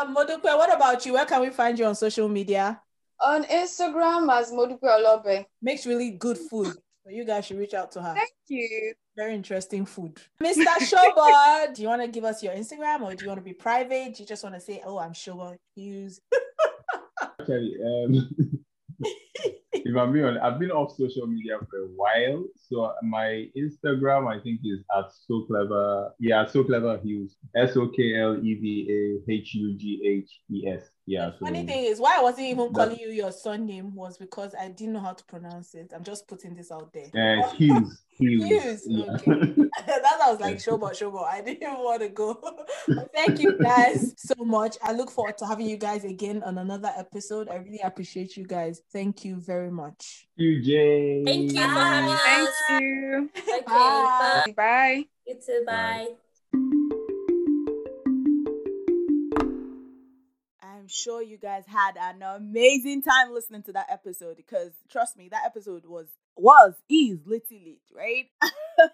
[0.01, 1.14] Um, Modupe, what about you?
[1.14, 2.80] Where can we find you on social media?
[3.24, 5.47] On Instagram as Modupe Olobe.
[5.62, 6.74] Makes really good food.
[7.05, 8.15] So you guys should reach out to her.
[8.15, 8.95] Thank you.
[9.15, 10.19] Very interesting food.
[10.43, 10.65] Mr.
[10.81, 13.53] Shobo, do you want to give us your Instagram or do you want to be
[13.53, 14.15] private?
[14.15, 16.21] Do you just want to say, oh, I'm Shobo Hughes?
[17.23, 18.35] Actually, um,
[19.75, 22.45] if I'm being honest, I've been off social media for a while.
[22.68, 26.12] So my Instagram, I think, is at so clever.
[26.20, 27.37] Yeah, so clever Hughes.
[27.57, 30.83] S O K L E V A H U G H E S.
[31.07, 31.33] Yeah.
[31.33, 34.55] So Funny thing is, why I wasn't even That- calling you your surname was because
[34.59, 35.93] I didn't know how to pronounce it.
[35.95, 37.11] I'm just putting this out there.
[37.14, 38.01] uh, Hughes.
[38.09, 38.45] Hughes.
[38.45, 39.12] Hughes, Yeah.
[39.16, 39.55] okay.
[39.87, 41.25] That's why I was like, Shobo, Shobo.
[41.25, 42.41] I didn't want to go.
[43.14, 44.77] Thank you guys so much.
[44.83, 47.49] I look forward to having you guys again on another episode.
[47.51, 48.81] I really appreciate you guys.
[48.93, 50.27] Thank you very much.
[50.37, 51.23] you, Jay.
[51.25, 52.49] Thank you for having us.
[52.69, 53.31] Thank you.
[53.37, 54.43] Okay, Bye.
[54.47, 54.53] bye.
[54.57, 55.05] Bye.
[55.27, 55.65] You too.
[55.67, 56.09] Bye.
[56.09, 56.15] Bye.
[60.62, 65.29] I'm sure you guys had an amazing time listening to that episode because trust me,
[65.31, 68.27] that episode was was is literally right.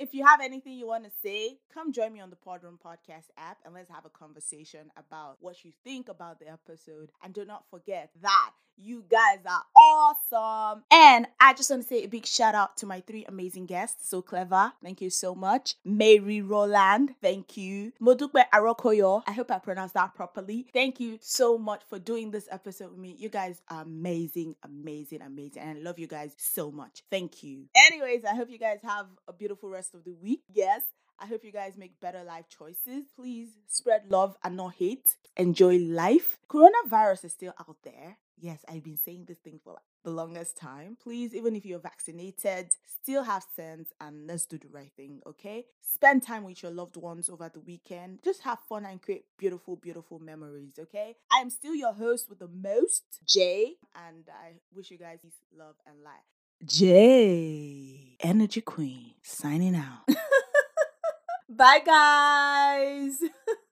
[0.00, 3.28] if you have anything you want to say, come join me on the Podroom Podcast
[3.36, 7.12] app and let's have a conversation about what you think about the episode.
[7.22, 8.50] And do not forget that
[8.80, 10.84] you guys are awesome.
[10.90, 14.08] And I just want to say a big shout out to my three amazing guests.
[14.08, 14.72] So clever.
[14.82, 15.74] Thank you so much.
[15.84, 17.14] Mary Roland.
[17.20, 17.92] Thank you.
[18.00, 19.22] Modupe Arokoyo.
[19.26, 20.66] I hope I pronounced that properly.
[20.72, 23.14] Thank you so much for doing this episode with me.
[23.18, 25.62] You guys are amazing, amazing, amazing.
[25.62, 27.02] And I love you guys so much.
[27.10, 27.64] Thank you.
[27.86, 30.42] Anyways, I hope you guys have a beautiful rest of the week.
[30.52, 30.82] Yes.
[31.20, 33.06] I hope you guys make better life choices.
[33.16, 35.16] Please spread love and not hate.
[35.36, 36.38] Enjoy life.
[36.48, 38.18] Coronavirus is still out there.
[38.40, 40.96] Yes, I've been saying this thing for the longest time.
[41.02, 42.72] Please, even if you're vaccinated,
[43.02, 45.64] still have sense and let's do the right thing, okay?
[45.80, 48.20] Spend time with your loved ones over the weekend.
[48.22, 51.16] Just have fun and create beautiful, beautiful memories, okay?
[51.32, 53.74] I'm still your host with the most, Jay,
[54.06, 56.22] and I wish you guys peace, love, and light.
[56.64, 60.08] Jay, Energy Queen, signing out.
[61.48, 63.18] Bye, guys.